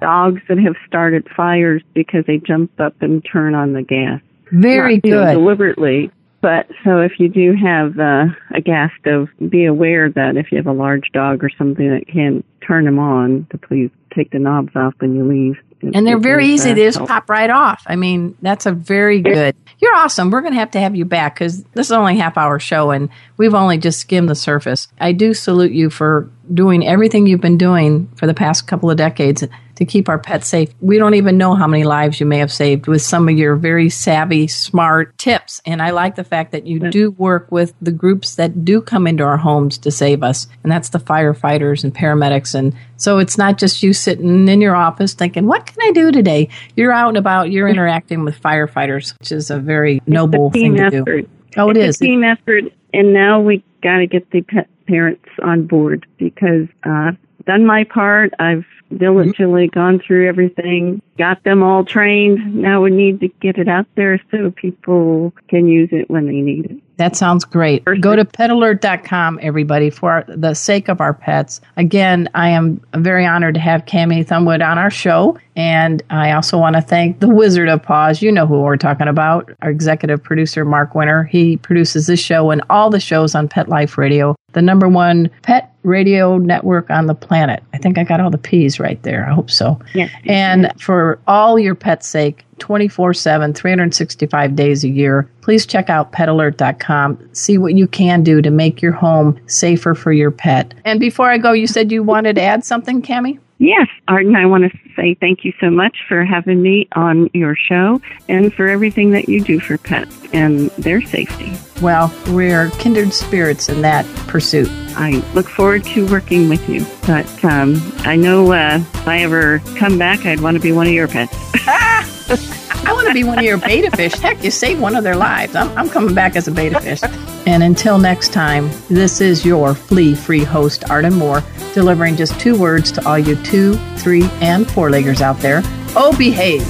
been 0.00 0.08
dogs 0.08 0.42
that 0.48 0.58
have 0.58 0.76
started 0.86 1.28
fires 1.36 1.82
because 1.94 2.24
they 2.26 2.38
jump 2.38 2.80
up 2.80 2.94
and 3.00 3.24
turn 3.30 3.54
on 3.54 3.74
the 3.74 3.82
gas. 3.82 4.20
Very 4.52 4.94
Not, 4.94 5.02
good. 5.02 5.08
You 5.08 5.14
know, 5.16 5.34
deliberately, 5.34 6.10
but 6.40 6.68
so 6.84 7.00
if 7.00 7.18
you 7.18 7.28
do 7.28 7.54
have 7.54 7.98
uh, 7.98 8.26
a 8.54 8.60
gas 8.60 8.90
stove, 9.00 9.28
be 9.48 9.64
aware 9.64 10.10
that 10.10 10.36
if 10.36 10.52
you 10.52 10.58
have 10.58 10.66
a 10.66 10.72
large 10.72 11.10
dog 11.12 11.42
or 11.42 11.50
something 11.56 11.88
that 11.90 12.06
can 12.06 12.44
turn 12.66 12.84
them 12.84 12.98
on, 12.98 13.46
to 13.50 13.58
please 13.58 13.90
take 14.14 14.30
the 14.30 14.38
knobs 14.38 14.74
off 14.74 14.94
when 14.98 15.14
you 15.14 15.26
leave. 15.26 15.56
And 15.94 16.06
they're 16.06 16.18
very 16.18 16.46
easy. 16.46 16.72
They 16.72 16.84
just 16.84 17.04
pop 17.04 17.28
right 17.28 17.50
off. 17.50 17.82
I 17.86 17.96
mean, 17.96 18.36
that's 18.40 18.66
a 18.66 18.72
very 18.72 19.20
good. 19.20 19.54
You're 19.78 19.94
awesome. 19.94 20.30
We're 20.30 20.40
going 20.40 20.54
to 20.54 20.58
have 20.58 20.70
to 20.72 20.80
have 20.80 20.96
you 20.96 21.04
back 21.04 21.34
because 21.34 21.62
this 21.74 21.88
is 21.88 21.92
only 21.92 22.18
a 22.18 22.22
half 22.22 22.38
hour 22.38 22.58
show 22.58 22.90
and 22.90 23.10
we've 23.36 23.54
only 23.54 23.76
just 23.76 24.00
skimmed 24.00 24.28
the 24.28 24.34
surface. 24.34 24.88
I 24.98 25.12
do 25.12 25.34
salute 25.34 25.72
you 25.72 25.90
for 25.90 26.30
doing 26.52 26.86
everything 26.86 27.26
you've 27.26 27.40
been 27.40 27.58
doing 27.58 28.08
for 28.16 28.26
the 28.26 28.34
past 28.34 28.66
couple 28.66 28.90
of 28.90 28.96
decades 28.96 29.44
to 29.76 29.84
keep 29.84 30.08
our 30.08 30.18
pets 30.18 30.48
safe. 30.48 30.70
We 30.80 30.98
don't 30.98 31.14
even 31.14 31.36
know 31.36 31.54
how 31.54 31.66
many 31.66 31.84
lives 31.84 32.18
you 32.18 32.26
may 32.26 32.38
have 32.38 32.52
saved 32.52 32.86
with 32.86 33.02
some 33.02 33.28
of 33.28 33.36
your 33.36 33.56
very 33.56 33.90
savvy, 33.90 34.48
smart 34.48 35.16
tips. 35.18 35.60
And 35.66 35.82
I 35.82 35.90
like 35.90 36.16
the 36.16 36.24
fact 36.24 36.52
that 36.52 36.66
you 36.66 36.90
do 36.90 37.10
work 37.12 37.52
with 37.52 37.74
the 37.80 37.92
groups 37.92 38.36
that 38.36 38.64
do 38.64 38.80
come 38.80 39.06
into 39.06 39.22
our 39.22 39.36
homes 39.36 39.76
to 39.78 39.90
save 39.90 40.22
us. 40.22 40.46
And 40.62 40.72
that's 40.72 40.88
the 40.88 40.98
firefighters 40.98 41.84
and 41.84 41.94
paramedics. 41.94 42.54
And 42.54 42.74
so 42.96 43.18
it's 43.18 43.36
not 43.36 43.58
just 43.58 43.82
you 43.82 43.92
sitting 43.92 44.48
in 44.48 44.60
your 44.60 44.74
office 44.74 45.12
thinking, 45.12 45.46
what 45.46 45.66
can 45.66 45.76
I 45.82 45.92
do 45.92 46.10
today? 46.10 46.48
You're 46.74 46.92
out 46.92 47.08
and 47.08 47.18
about, 47.18 47.50
you're 47.50 47.68
interacting 47.68 48.24
with 48.24 48.40
firefighters, 48.40 49.18
which 49.18 49.30
is 49.30 49.50
a 49.50 49.58
very 49.58 50.00
noble 50.06 50.50
thing 50.50 50.76
to 50.76 50.84
effort. 50.84 51.04
do. 51.04 51.28
Oh, 51.58 51.70
it 51.70 51.76
it's 51.76 51.96
is. 51.96 52.00
A 52.00 52.04
team 52.04 52.24
effort. 52.24 52.64
And 52.94 53.12
now 53.12 53.40
we 53.40 53.62
got 53.86 53.98
to 53.98 54.06
get 54.08 54.28
the 54.32 54.42
pet 54.42 54.68
parents 54.88 55.28
on 55.44 55.64
board 55.64 56.06
because 56.18 56.66
uh, 56.84 57.10
I've 57.10 57.44
done 57.44 57.64
my 57.64 57.84
part. 57.84 58.32
I've 58.40 58.64
diligently 58.96 59.68
gone 59.68 60.00
through 60.04 60.28
everything, 60.28 61.00
got 61.18 61.42
them 61.44 61.62
all 61.62 61.84
trained. 61.84 62.54
Now 62.54 62.82
we 62.82 62.90
need 62.90 63.20
to 63.20 63.28
get 63.40 63.58
it 63.58 63.68
out 63.68 63.86
there 63.94 64.20
so 64.30 64.50
people 64.50 65.32
can 65.48 65.68
use 65.68 65.88
it 65.92 66.10
when 66.10 66.26
they 66.26 66.40
need 66.40 66.66
it. 66.66 66.96
That 66.96 67.14
sounds 67.14 67.44
great. 67.44 67.84
Go 68.00 68.16
to 68.16 68.24
petalert.com, 68.24 69.38
everybody, 69.42 69.90
for 69.90 70.24
the 70.28 70.54
sake 70.54 70.88
of 70.88 71.00
our 71.00 71.14
pets. 71.14 71.60
Again, 71.76 72.28
I 72.34 72.50
am 72.50 72.80
very 72.94 73.26
honored 73.26 73.54
to 73.54 73.60
have 73.60 73.84
Cami 73.84 74.26
Thumwood 74.26 74.66
on 74.66 74.78
our 74.78 74.90
show. 74.90 75.38
And 75.56 76.02
I 76.10 76.32
also 76.32 76.58
want 76.58 76.76
to 76.76 76.82
thank 76.82 77.20
the 77.20 77.28
Wizard 77.28 77.70
of 77.70 77.82
Paws. 77.82 78.20
You 78.20 78.30
know 78.30 78.46
who 78.46 78.60
we're 78.60 78.76
talking 78.76 79.08
about, 79.08 79.50
our 79.62 79.70
executive 79.70 80.22
producer, 80.22 80.66
Mark 80.66 80.94
Winter. 80.94 81.24
He 81.24 81.56
produces 81.56 82.06
this 82.06 82.20
show 82.20 82.50
and 82.50 82.62
all 82.68 82.90
the 82.90 83.00
shows 83.00 83.34
on 83.34 83.48
Pet 83.48 83.68
Life 83.68 83.96
Radio, 83.96 84.36
the 84.52 84.60
number 84.60 84.86
one 84.86 85.30
pet 85.42 85.72
radio 85.82 86.36
network 86.36 86.90
on 86.90 87.06
the 87.06 87.14
planet. 87.14 87.62
I 87.72 87.78
think 87.78 87.96
I 87.96 88.04
got 88.04 88.20
all 88.20 88.30
the 88.30 88.36
P's 88.36 88.78
right 88.78 89.02
there. 89.02 89.26
I 89.26 89.32
hope 89.32 89.50
so. 89.50 89.80
Yes. 89.94 90.12
And 90.26 90.70
for 90.78 91.20
all 91.26 91.58
your 91.58 91.74
pet's 91.74 92.06
sake, 92.06 92.44
24 92.58 93.14
7, 93.14 93.54
365 93.54 94.56
days 94.56 94.84
a 94.84 94.88
year, 94.88 95.30
please 95.40 95.64
check 95.64 95.88
out 95.88 96.12
petalert.com. 96.12 97.30
See 97.32 97.56
what 97.56 97.74
you 97.74 97.86
can 97.86 98.22
do 98.22 98.42
to 98.42 98.50
make 98.50 98.82
your 98.82 98.92
home 98.92 99.38
safer 99.46 99.94
for 99.94 100.12
your 100.12 100.30
pet. 100.30 100.74
And 100.84 101.00
before 101.00 101.30
I 101.30 101.38
go, 101.38 101.52
you 101.52 101.66
said 101.66 101.92
you 101.92 102.02
wanted 102.02 102.36
to 102.36 102.42
add 102.42 102.64
something, 102.64 103.00
Cami? 103.00 103.38
Yes, 103.58 103.88
Arden, 104.06 104.36
I 104.36 104.44
want 104.44 104.70
to 104.70 104.78
say 104.94 105.14
thank 105.14 105.44
you 105.44 105.52
so 105.60 105.70
much 105.70 105.96
for 106.08 106.24
having 106.24 106.60
me 106.60 106.88
on 106.92 107.30
your 107.32 107.56
show 107.56 108.02
and 108.28 108.52
for 108.52 108.68
everything 108.68 109.12
that 109.12 109.30
you 109.30 109.40
do 109.40 109.60
for 109.60 109.78
pets 109.78 110.14
and 110.34 110.68
their 110.72 111.00
safety. 111.00 111.52
Well, 111.80 112.14
we're 112.28 112.70
kindred 112.72 113.14
spirits 113.14 113.70
in 113.70 113.80
that 113.80 114.04
pursuit. 114.26 114.68
I 114.98 115.22
look 115.32 115.48
forward 115.48 115.84
to 115.84 116.06
working 116.08 116.50
with 116.50 116.68
you, 116.68 116.84
but 117.06 117.44
um, 117.44 117.76
I 118.00 118.16
know 118.16 118.52
uh, 118.52 118.78
if 118.78 119.08
I 119.08 119.20
ever 119.20 119.60
come 119.76 119.98
back, 119.98 120.26
I'd 120.26 120.40
want 120.40 120.56
to 120.56 120.62
be 120.62 120.72
one 120.72 120.86
of 120.86 120.92
your 120.92 121.08
pets. 121.08 121.36
I 122.84 122.92
want 122.92 123.08
to 123.08 123.14
be 123.14 123.24
one 123.24 123.38
of 123.38 123.44
your 123.44 123.58
betta 123.58 123.90
fish. 123.96 124.14
Heck, 124.14 124.42
you 124.42 124.50
saved 124.50 124.80
one 124.80 124.96
of 124.96 125.04
their 125.04 125.16
lives. 125.16 125.54
I'm, 125.54 125.70
I'm 125.78 125.88
coming 125.88 126.14
back 126.14 126.36
as 126.36 126.48
a 126.48 126.52
betta 126.52 126.80
fish. 126.80 127.00
And 127.46 127.62
until 127.62 127.98
next 127.98 128.32
time, 128.32 128.70
this 128.88 129.20
is 129.20 129.44
your 129.44 129.74
flea 129.74 130.14
free 130.14 130.44
host, 130.44 130.90
Arden 130.90 131.14
Moore, 131.14 131.42
delivering 131.74 132.16
just 132.16 132.38
two 132.40 132.58
words 132.58 132.90
to 132.92 133.08
all 133.08 133.18
you 133.18 133.36
two, 133.44 133.74
three, 133.96 134.24
and 134.40 134.70
four 134.70 134.90
leggers 134.90 135.20
out 135.20 135.38
there. 135.38 135.62
Oh, 135.94 136.14
behave. 136.18 136.62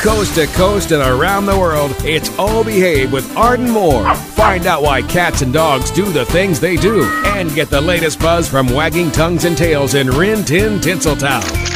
Coast 0.00 0.34
to 0.34 0.46
coast 0.48 0.92
and 0.92 1.02
around 1.02 1.46
the 1.46 1.58
world, 1.58 1.90
it's 2.00 2.30
O 2.38 2.62
Behave 2.62 3.12
with 3.12 3.34
Arden 3.36 3.70
Moore. 3.70 4.14
Find 4.14 4.66
out 4.66 4.82
why 4.82 5.02
cats 5.02 5.42
and 5.42 5.52
dogs 5.52 5.90
do 5.90 6.04
the 6.04 6.26
things 6.26 6.60
they 6.60 6.76
do 6.76 7.02
and 7.24 7.52
get 7.54 7.70
the 7.70 7.80
latest 7.80 8.20
buzz 8.20 8.48
from 8.48 8.68
wagging 8.68 9.10
tongues 9.10 9.44
and 9.44 9.56
tails 9.56 9.94
in 9.94 10.08
Rin 10.10 10.44
Tin 10.44 10.78
Tinseltown. 10.78 11.75